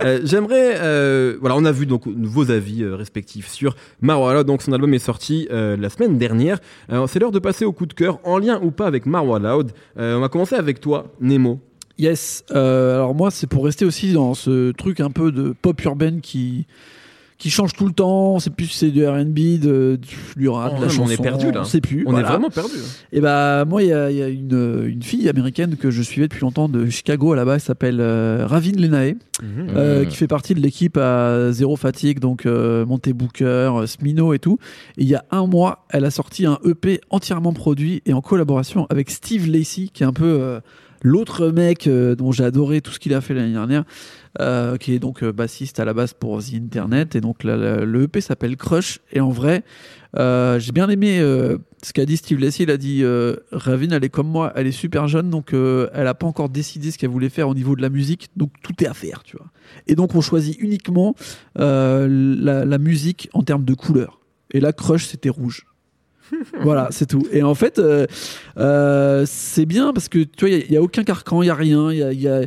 euh, 0.04 0.20
J'aimerais, 0.24 0.76
euh, 0.80 1.38
voilà, 1.40 1.56
on 1.56 1.66
a 1.66 1.72
vu 1.72 1.86
donc 1.86 2.08
vos 2.08 2.52
avis 2.52 2.84
euh, 2.84 2.96
respectifs 2.96 3.48
sur 3.50 3.76
Marwa 4.02 4.34
Loud. 4.34 4.48
Donc 4.48 4.62
son 4.62 4.74
album 4.74 4.94
est 4.94 5.00
sorti 5.00 5.48
euh, 5.52 5.78
la 5.78 5.90
semaine 5.90 6.18
dernière. 6.18 6.60
C'est 7.08 7.20
l'heure 7.20 7.32
de 7.32 7.40
passer 7.40 7.66
au 7.66 7.72
coup 7.72 7.86
de 7.86 7.94
cœur, 7.94 8.20
en 8.24 8.38
lien 8.38 8.60
ou 8.62 8.72
pas 8.72 8.88
avec 8.88 9.06
Marwa 9.06 9.40
Loud. 9.40 9.72
Euh, 9.98 10.18
on 10.18 10.22
va 10.22 10.30
commencer 10.30 10.56
avec 10.56 10.80
toi, 10.80 11.08
Nemo. 11.22 11.60
Yes. 11.98 12.44
Euh, 12.52 12.96
alors 12.96 13.16
moi, 13.16 13.32
c'est 13.32 13.48
pour 13.48 13.64
rester 13.66 13.86
aussi 13.86 14.12
dans 14.14 14.34
ce 14.34 14.72
truc 14.72 15.00
un 15.00 15.12
peu 15.12 15.32
de 15.32 15.54
pop 15.62 15.82
urbaine 15.84 16.20
qui 16.22 16.68
qui 17.38 17.50
change 17.50 17.74
tout 17.74 17.86
le 17.86 17.94
temps. 17.94 18.40
C'est 18.40 18.50
plus 18.50 18.68
c'est 18.68 18.92
du 18.92 19.06
R&B, 19.06 19.60
de, 19.60 20.00
du 20.38 20.48
rap, 20.50 20.74
Oh, 20.74 20.78
de 20.80 20.84
la 20.84 20.90
chanson. 20.90 21.04
on 21.08 21.10
est 21.10 21.22
perdu, 21.22 21.52
là. 21.52 21.62
On 21.62 21.66
sait 21.66 21.82
plus. 21.82 22.04
On 22.08 22.12
voilà. 22.12 22.28
est 22.28 22.32
vraiment 22.32 22.50
perdu. 22.50 22.76
Et 23.12 23.20
bah 23.22 23.66
moi, 23.66 23.84
il 23.84 23.90
y 23.90 23.94
a, 23.94 24.10
il 24.10 24.18
y 24.18 24.24
a 24.24 24.28
une, 24.30 24.84
une 24.88 25.04
fille 25.04 25.28
américaine 25.28 25.76
que 25.76 25.92
je 25.92 26.02
suivais 26.02 26.28
depuis 26.28 26.42
longtemps 26.42 26.70
de 26.70 26.86
Chicago 26.90 27.34
à 27.34 27.36
la 27.36 27.44
base, 27.46 27.56
elle 27.56 27.62
s'appelle 27.62 27.98
euh, 28.00 28.46
Ravin 28.48 28.72
Lenae. 28.78 29.16
euh, 29.44 30.04
Mhm. 30.04 30.08
qui 30.10 30.16
fait 30.16 30.28
partie 30.28 30.54
de 30.56 30.62
l'équipe 30.62 30.96
à 30.98 31.52
Zéro 31.52 31.76
Fatigue, 31.76 32.20
donc 32.20 32.46
euh, 32.46 32.86
Monté 32.86 33.12
Booker, 33.12 33.44
euh, 33.46 33.86
Smino 33.86 34.34
et 34.34 34.40
tout. 34.40 34.58
Et 34.98 35.02
il 35.04 35.08
y 35.10 35.16
a 35.16 35.26
un 35.32 35.46
mois, 35.46 35.86
elle 35.90 36.06
a 36.06 36.12
sorti 36.12 36.46
un 36.46 36.58
EP 36.64 37.02
entièrement 37.10 37.52
produit 37.52 38.02
et 38.06 38.14
en 38.14 38.22
collaboration 38.22 38.88
avec 38.90 39.10
Steve 39.10 39.50
Lacey, 39.52 39.90
qui 39.94 40.04
est 40.04 40.06
un 40.06 40.14
peu 40.14 40.24
euh, 40.40 40.62
l'autre 41.02 41.50
mec 41.50 41.88
euh, 41.88 42.16
dont 42.16 42.32
j'ai 42.32 42.44
adoré 42.44 42.82
tout 42.82 42.92
ce 42.92 43.00
qu'il 43.00 43.14
a 43.14 43.22
fait 43.22 43.34
l'année 43.34 43.54
dernière, 43.54 43.84
euh, 44.42 44.76
qui 44.76 44.94
est 44.94 45.00
donc 45.00 45.24
euh, 45.24 45.32
bassiste 45.32 45.80
à 45.80 45.86
la 45.86 45.94
base 45.94 46.14
pour 46.14 46.44
The 46.44 46.56
Internet. 46.56 47.16
Et 47.16 47.22
donc 47.22 47.44
le 47.44 48.04
EP 48.04 48.20
s'appelle 48.22 48.58
Crush. 48.58 49.00
Et 49.12 49.22
en 49.22 49.30
vrai, 49.30 49.64
j'ai 50.16 50.72
bien 50.74 50.90
aimé 50.90 51.20
ce 51.20 51.94
qu'a 51.94 52.06
dit 52.06 52.18
Steve 52.18 52.40
Lacey. 52.40 52.64
Il 52.64 52.72
a 52.72 52.78
dit 52.78 53.02
euh, 53.04 53.38
Ravin, 53.52 53.92
elle 53.92 54.04
est 54.04 54.10
comme 54.10 54.28
moi, 54.28 54.52
elle 54.56 54.68
est 54.68 54.72
super 54.72 55.08
jeune, 55.08 55.30
donc 55.30 55.54
elle 55.54 56.08
a 56.08 56.14
pas 56.14 56.28
encore 56.28 56.50
décidé 56.50 56.92
ce 56.92 56.98
qu'elle 56.98 57.10
voulait 57.10 57.30
faire 57.30 57.48
au 57.48 57.56
niveau 57.56 57.76
de 57.76 57.82
la 57.82 57.90
musique, 57.90 58.30
donc 58.36 58.52
tout 58.62 58.84
est 58.84 58.88
à 58.88 58.94
faire, 58.94 59.24
tu 59.24 59.38
vois. 59.38 59.48
Et 59.88 59.96
donc 59.96 60.16
on 60.16 60.22
choisit 60.22 60.58
uniquement 60.60 61.16
la, 61.56 62.08
la 62.66 62.78
musique 62.78 63.30
en 63.34 63.44
termes 63.44 63.66
de 63.66 63.74
couleur. 63.74 64.20
Et 64.52 64.60
là, 64.60 64.74
Crush, 64.74 65.06
c'était 65.06 65.30
rouge. 65.30 65.66
voilà, 66.62 66.88
c'est 66.92 67.06
tout. 67.08 67.28
Et 67.32 67.44
en 67.44 67.56
fait, 67.56 67.80
euh, 67.80 68.06
euh, 68.58 69.24
c'est 69.28 69.66
bien 69.66 69.94
parce 69.94 70.10
que 70.10 70.20
tu 70.20 70.48
vois, 70.48 70.50
il 70.50 70.70
n'y 70.72 70.78
a, 70.78 70.82
aucun 70.82 71.04
carcan, 71.04 71.42
il 71.42 71.46
n'y 71.46 71.50
a 71.52 71.56
rien. 71.56 71.92
y 71.92 72.02
a- 72.04 72.12
y 72.14 72.28
a- 72.28 72.46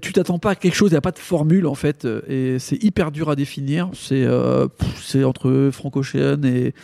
tu 0.00 0.12
t'attends 0.12 0.38
pas 0.38 0.50
à 0.50 0.54
quelque 0.56 0.74
chose, 0.74 0.90
il 0.90 0.94
n'y 0.94 0.98
a 0.98 1.02
pas 1.02 1.10
de 1.12 1.18
formule 1.18 1.66
en 1.66 1.74
fait. 1.74 2.04
euh, 2.04 2.20
Et 2.28 2.58
c'est 2.58 2.82
hyper 2.82 3.10
dur 3.12 3.30
à 3.30 3.36
définir. 3.36 3.90
C'est 3.94 4.24
euh, 4.24 4.66
entre 5.24 5.70
Frank 5.72 5.96
Ocean 5.96 6.42
et, 6.44 6.74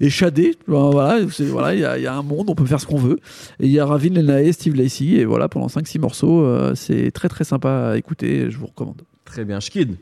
et 0.00 0.10
Shadé. 0.10 0.56
Ben, 0.68 0.90
Voilà, 0.90 1.24
c'est- 1.30 1.44
voilà, 1.44 1.74
il 1.74 1.80
y, 1.80 1.84
a- 1.84 1.96
il 1.98 2.04
y 2.04 2.06
a 2.06 2.14
un 2.14 2.22
monde, 2.22 2.50
on 2.50 2.54
peut 2.54 2.66
faire 2.66 2.80
ce 2.80 2.86
qu'on 2.86 2.98
veut. 2.98 3.18
Et 3.60 3.66
il 3.66 3.72
y 3.72 3.78
a 3.78 3.86
Ravin 3.86 4.10
Lenae, 4.10 4.52
Steve 4.52 4.74
Lacey. 4.74 5.06
Et 5.14 5.24
voilà, 5.24 5.48
pendant 5.48 5.68
5-6 5.68 5.98
morceaux, 5.98 6.42
euh, 6.44 6.74
c'est 6.74 7.10
très 7.10 7.28
très 7.28 7.44
sympa 7.44 7.90
à 7.92 7.96
écouter. 7.96 8.50
Je 8.50 8.58
vous 8.58 8.66
recommande. 8.66 9.02
Très 9.24 9.44
bien. 9.44 9.60
Schkid. 9.60 9.96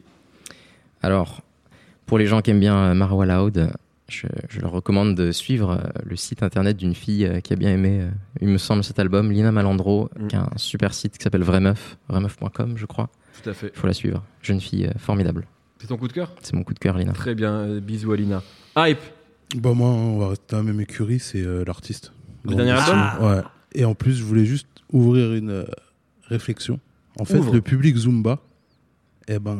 Alors, 1.02 1.42
pour 2.06 2.18
les 2.18 2.26
gens 2.26 2.40
qui 2.40 2.50
aiment 2.50 2.60
bien 2.60 2.94
Marwa 2.94 3.26
Loud, 3.26 3.70
je, 4.10 4.26
je 4.48 4.60
leur 4.60 4.70
recommande 4.72 5.14
de 5.14 5.32
suivre 5.32 5.70
euh, 5.70 5.88
le 6.04 6.16
site 6.16 6.42
internet 6.42 6.76
d'une 6.76 6.94
fille 6.94 7.24
euh, 7.26 7.40
qui 7.40 7.52
a 7.52 7.56
bien 7.56 7.70
aimé, 7.70 8.00
euh, 8.02 8.10
il 8.40 8.48
me 8.48 8.58
semble, 8.58 8.84
cet 8.84 8.98
album, 8.98 9.30
Lina 9.32 9.52
Malandro, 9.52 10.10
Mm. 10.18 10.26
qui 10.28 10.36
a 10.36 10.42
un 10.42 10.56
super 10.58 10.92
site 10.94 11.16
qui 11.18 11.24
s'appelle 11.24 11.42
Vraie 11.42 11.60
Meuf, 11.60 11.96
vraimeuf.com, 12.08 12.74
je 12.76 12.86
crois. 12.86 13.08
Tout 13.42 13.48
à 13.50 13.54
fait. 13.54 13.70
Il 13.74 13.78
faut 13.78 13.86
la 13.86 13.92
suivre. 13.94 14.22
Jeune 14.42 14.60
fille 14.60 14.90
formidable. 14.98 15.46
C'est 15.78 15.86
ton 15.86 15.96
coup 15.96 16.08
de 16.08 16.12
cœur? 16.12 16.32
C'est 16.42 16.54
mon 16.54 16.62
coup 16.64 16.74
de 16.74 16.78
cœur, 16.78 16.98
Lina. 16.98 17.12
Très 17.12 17.34
bien. 17.34 17.78
bisous, 17.80 18.12
Alina. 18.12 18.42
Hype. 18.76 18.98
Bah 19.56 19.72
moi, 19.72 19.88
on 19.88 20.18
va 20.18 20.28
rester 20.28 20.44
dans 20.50 20.58
la 20.58 20.62
même 20.64 20.80
écurie, 20.80 21.18
c'est 21.18 21.40
euh, 21.42 21.64
l'artiste. 21.66 22.12
Le 22.44 22.54
dernier 22.54 22.72
album. 22.72 23.26
Ouais. 23.28 23.42
Et 23.74 23.84
en 23.84 23.94
plus, 23.94 24.14
je 24.14 24.24
voulais 24.24 24.44
juste 24.44 24.68
ouvrir 24.92 25.32
une 25.34 25.50
euh, 25.50 25.64
réflexion. 26.24 26.78
En 27.18 27.24
fait, 27.24 27.38
Ouvre. 27.38 27.52
le 27.54 27.60
public 27.60 27.96
Zumba, 27.96 28.38
eh 29.28 29.38
ben, 29.38 29.58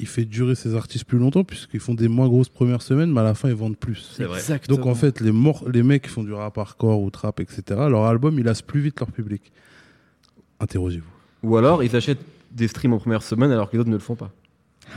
il 0.00 0.06
fait 0.06 0.24
durer 0.24 0.54
ses 0.54 0.74
artistes 0.74 1.04
plus 1.04 1.18
longtemps 1.18 1.44
puisqu'ils 1.44 1.80
font 1.80 1.94
des 1.94 2.08
moins 2.08 2.26
grosses 2.28 2.48
premières 2.48 2.82
semaines, 2.82 3.12
mais 3.12 3.20
à 3.20 3.24
la 3.24 3.34
fin, 3.34 3.48
ils 3.48 3.54
vendent 3.54 3.76
plus. 3.76 4.12
C'est 4.16 4.24
vrai. 4.24 4.40
Donc 4.68 4.86
en 4.86 4.94
fait, 4.94 5.20
les, 5.20 5.32
les 5.72 5.82
mecs 5.82 6.02
qui 6.02 6.08
font 6.08 6.24
du 6.24 6.32
rap 6.32 6.56
hardcore 6.58 7.00
ou 7.00 7.10
trap, 7.10 7.40
etc., 7.40 7.62
leur 7.68 8.04
album, 8.06 8.38
il 8.38 8.44
lasse 8.44 8.62
plus 8.62 8.80
vite 8.80 8.98
leur 8.98 9.12
public. 9.12 9.52
Interrogez-vous. 10.58 11.48
Ou 11.48 11.56
alors, 11.56 11.84
ils 11.84 11.94
achètent 11.94 12.24
des 12.50 12.68
streams 12.68 12.92
en 12.92 12.98
première 12.98 13.22
semaine 13.22 13.50
alors 13.52 13.70
que 13.70 13.76
les 13.76 13.80
autres 13.80 13.90
ne 13.90 13.94
le 13.94 14.00
font 14.00 14.16
pas. 14.16 14.30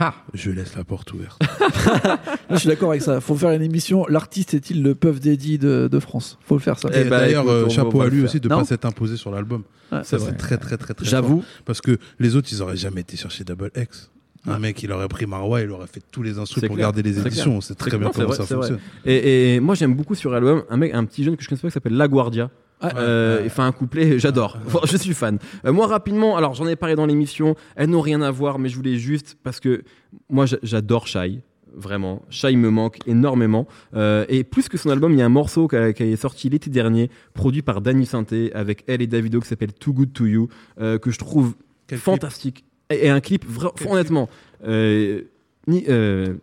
Ah 0.00 0.14
Je 0.32 0.50
laisse 0.50 0.74
la 0.74 0.82
porte 0.82 1.12
ouverte. 1.12 1.40
Là, 1.94 2.18
je 2.50 2.56
suis 2.56 2.68
d'accord 2.68 2.90
avec 2.90 3.02
ça. 3.02 3.20
Faut 3.20 3.36
faire 3.36 3.50
une 3.52 3.62
émission. 3.62 4.06
L'artiste 4.08 4.54
est-il 4.54 4.82
le 4.82 4.94
Puff 4.96 5.20
Daddy 5.20 5.58
de, 5.58 5.88
de 5.90 6.00
France? 6.00 6.36
Faut 6.42 6.56
le 6.56 6.60
faire 6.60 6.78
ça. 6.78 6.88
Eh 6.92 7.00
Et 7.00 7.04
ben, 7.04 7.10
d'ailleurs, 7.18 7.48
euh, 7.48 7.68
chapeau 7.68 8.00
à 8.00 8.08
lui 8.08 8.22
aussi 8.22 8.40
de 8.40 8.48
Non 8.48 8.58
pas 8.58 8.64
s'être 8.64 8.86
imposé 8.86 9.16
sur 9.16 9.30
l'album. 9.30 9.62
Ouais, 9.92 10.02
Ça, 10.02 10.18
c'est 10.18 10.36
très, 10.36 10.58
très, 10.58 10.76
très, 10.76 10.94
très. 10.94 11.06
J'avoue. 11.06 11.44
Parce 11.64 11.80
que 11.80 11.98
les 12.18 12.34
autres, 12.34 12.48
ils 12.50 12.60
auraient 12.60 12.76
jamais 12.76 13.02
été 13.02 13.16
chercher 13.16 13.44
Double 13.44 13.70
X. 13.76 14.10
Un 14.46 14.58
mec, 14.58 14.82
il 14.82 14.92
aurait 14.92 15.08
pris 15.08 15.26
Marwa, 15.26 15.62
il 15.62 15.70
aurait 15.70 15.86
fait 15.86 16.02
tous 16.10 16.22
les 16.22 16.38
instruments 16.38 16.66
pour 16.66 16.76
clair. 16.76 16.86
garder 16.88 17.02
les 17.02 17.18
éditions. 17.18 17.60
C'est 17.60 17.74
très 17.76 17.90
bien 17.96 18.10
comment 18.10 18.32
ça 18.32 18.42
vrai, 18.42 18.46
c'est 18.46 18.54
fonctionne. 18.54 18.78
Et, 19.06 19.54
et 19.54 19.60
moi, 19.60 19.74
j'aime 19.74 19.94
beaucoup 19.94 20.14
sur 20.14 20.30
l'album 20.30 20.64
un 20.68 20.76
mec, 20.76 20.92
un 20.94 21.04
petit 21.06 21.24
jeune 21.24 21.36
que 21.36 21.42
je 21.42 21.48
connais 21.48 21.60
pas 21.60 21.68
qui 21.68 21.72
s'appelle 21.72 21.96
La 21.96 22.08
Guardia. 22.08 22.50
Ouais. 22.82 22.90
Euh, 22.96 23.42
Ouais. 23.42 23.48
fait 23.48 23.62
un 23.62 23.72
couplet, 23.72 24.18
j'adore. 24.18 24.58
Je 24.84 24.96
suis 24.98 25.14
fan. 25.14 25.38
Euh, 25.64 25.72
moi, 25.72 25.86
rapidement, 25.86 26.36
alors 26.36 26.52
j'en 26.54 26.66
ai 26.66 26.76
parlé 26.76 26.94
dans 26.96 27.06
l'émission, 27.06 27.54
elles 27.76 27.88
n'ont 27.88 28.02
rien 28.02 28.20
à 28.20 28.30
voir, 28.30 28.58
mais 28.58 28.68
je 28.68 28.76
voulais 28.76 28.96
juste 28.96 29.36
parce 29.42 29.60
que 29.60 29.82
moi, 30.28 30.44
j'a- 30.44 30.58
j'adore 30.62 31.06
Shai. 31.06 31.40
Vraiment, 31.76 32.22
Shai 32.30 32.54
me 32.54 32.70
manque 32.70 32.98
énormément. 33.06 33.66
Euh, 33.96 34.24
et 34.28 34.44
plus 34.44 34.68
que 34.68 34.76
son 34.76 34.90
album, 34.90 35.12
il 35.12 35.18
y 35.18 35.22
a 35.22 35.26
un 35.26 35.30
morceau 35.30 35.66
qui, 35.66 35.76
qui 35.94 36.02
est 36.04 36.16
sorti 36.16 36.48
l'été 36.50 36.68
dernier, 36.70 37.10
produit 37.32 37.62
par 37.62 37.80
Danny 37.80 38.06
Sainté 38.06 38.52
avec 38.54 38.84
elle 38.86 39.00
et 39.02 39.06
Davido, 39.08 39.40
qui 39.40 39.48
s'appelle 39.48 39.72
Too 39.72 39.92
Good 39.92 40.12
to 40.12 40.26
You, 40.26 40.48
euh, 40.80 40.98
que 40.98 41.10
je 41.10 41.18
trouve 41.18 41.54
Quel 41.88 41.98
clip 41.98 42.04
fantastique. 42.04 42.64
Et, 42.90 43.06
et 43.06 43.10
un 43.10 43.20
clip, 43.20 43.44
vra- 43.50 43.72
honnêtement, 43.88 44.28
euh, 44.66 45.22
ni, 45.66 45.84
euh, 45.88 46.34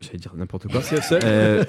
j'allais 0.00 0.18
dire 0.18 0.32
n'importe 0.36 0.68
quoi. 0.68 0.80
Euh, 1.24 1.64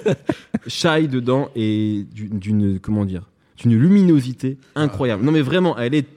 Shai 0.67 1.07
dedans 1.07 1.49
et 1.55 2.05
d'une, 2.13 2.79
comment 2.79 3.05
dire, 3.05 3.29
d'une 3.57 3.75
luminosité 3.77 4.57
incroyable. 4.75 5.23
Non 5.23 5.31
mais 5.31 5.41
vraiment, 5.41 5.77
elle 5.77 5.95
est 5.95 6.07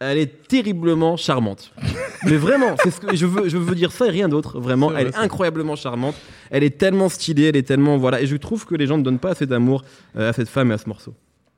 Elle 0.00 0.18
est 0.18 0.46
terriblement 0.48 1.16
charmante. 1.16 1.72
Mais 2.26 2.36
vraiment, 2.36 2.74
c'est 2.82 2.90
ce 2.90 3.00
que 3.00 3.16
je 3.16 3.26
veux, 3.26 3.48
je 3.48 3.56
veux 3.56 3.74
dire 3.74 3.90
ça 3.92 4.06
et 4.06 4.10
rien 4.10 4.28
d'autre. 4.28 4.58
Vraiment, 4.60 4.94
elle 4.94 5.06
est 5.08 5.16
incroyablement 5.16 5.76
charmante. 5.76 6.14
Elle 6.50 6.64
est 6.64 6.76
tellement 6.78 7.08
stylée, 7.08 7.44
elle 7.44 7.56
est 7.56 7.62
tellement 7.66 7.96
voilà. 7.96 8.20
Et 8.20 8.26
je 8.26 8.36
trouve 8.36 8.66
que 8.66 8.74
les 8.74 8.86
gens 8.86 8.98
ne 8.98 9.02
donnent 9.02 9.18
pas 9.20 9.30
assez 9.30 9.46
d'amour 9.46 9.82
euh, 10.16 10.28
à 10.30 10.32
cette 10.32 10.48
femme 10.48 10.70
et 10.70 10.74
à 10.74 10.78
ce 10.78 10.88
morceau. 10.88 11.14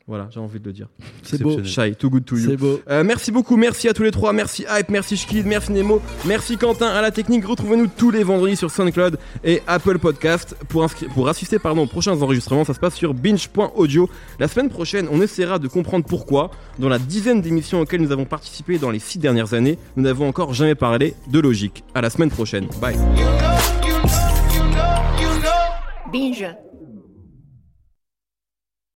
Voilà, 0.09 0.29
j'ai 0.31 0.39
envie 0.39 0.61
de 0.61 0.65
le 0.65 0.73
dire. 0.73 0.87
C'est 1.25 1.43
beau. 1.43 1.65
Shy, 1.65 1.97
too 1.97 2.09
good 2.11 2.25
to 2.25 2.37
you. 2.37 2.51
C'est 2.51 2.57
beau. 2.57 2.81
Euh, 2.89 3.03
merci 3.03 3.33
beaucoup, 3.33 3.57
merci 3.57 3.89
à 3.89 3.93
tous 3.93 4.05
les 4.05 4.13
trois, 4.13 4.33
merci 4.33 4.65
Hype, 4.71 4.89
merci 4.89 5.17
Shkid, 5.17 5.47
merci 5.47 5.73
Nemo, 5.73 6.01
merci 6.25 6.57
Quentin 6.57 6.87
à 6.87 7.03
la 7.03 7.11
technique. 7.11 7.45
Retrouvez-nous 7.45 7.89
tous 7.89 8.13
les 8.13 8.23
vendredis 8.23 8.55
sur 8.55 8.71
SoundCloud 8.71 9.19
et 9.43 9.63
Apple 9.67 9.99
Podcast 9.99 10.57
pour, 10.69 10.87
pour 11.13 11.29
assister 11.29 11.59
pardon, 11.59 11.83
aux 11.83 11.87
prochains 11.89 12.23
enregistrements. 12.23 12.65
Ça 12.65 12.73
se 12.73 12.79
passe 12.79 12.95
sur 12.95 13.15
binge.audio. 13.15 14.09
La 14.39 14.47
semaine 14.47 14.69
prochaine, 14.69 15.09
on 15.11 15.21
essaiera 15.21 15.59
de 15.59 15.67
comprendre 15.67 16.05
pourquoi, 16.07 16.53
dans 16.79 16.89
la 16.89 17.01
dizaine 17.01 17.41
d'émissions 17.41 17.81
auxquelles 17.81 18.03
nous 18.03 18.13
avons 18.13 18.27
participé 18.27 18.79
dans 18.79 18.91
les 18.91 19.01
six 19.01 19.19
dernières 19.19 19.55
années, 19.55 19.77
nous 19.97 20.05
n'avons 20.05 20.29
encore 20.29 20.55
jamais 20.55 20.77
parlé 20.77 21.15
de 21.29 21.41
logique. 21.41 21.83
À 21.95 22.01
la 22.01 22.11
semaine 22.11 22.31
prochaine. 22.31 22.69
Bye. 22.81 22.97
Binge. 26.13 26.47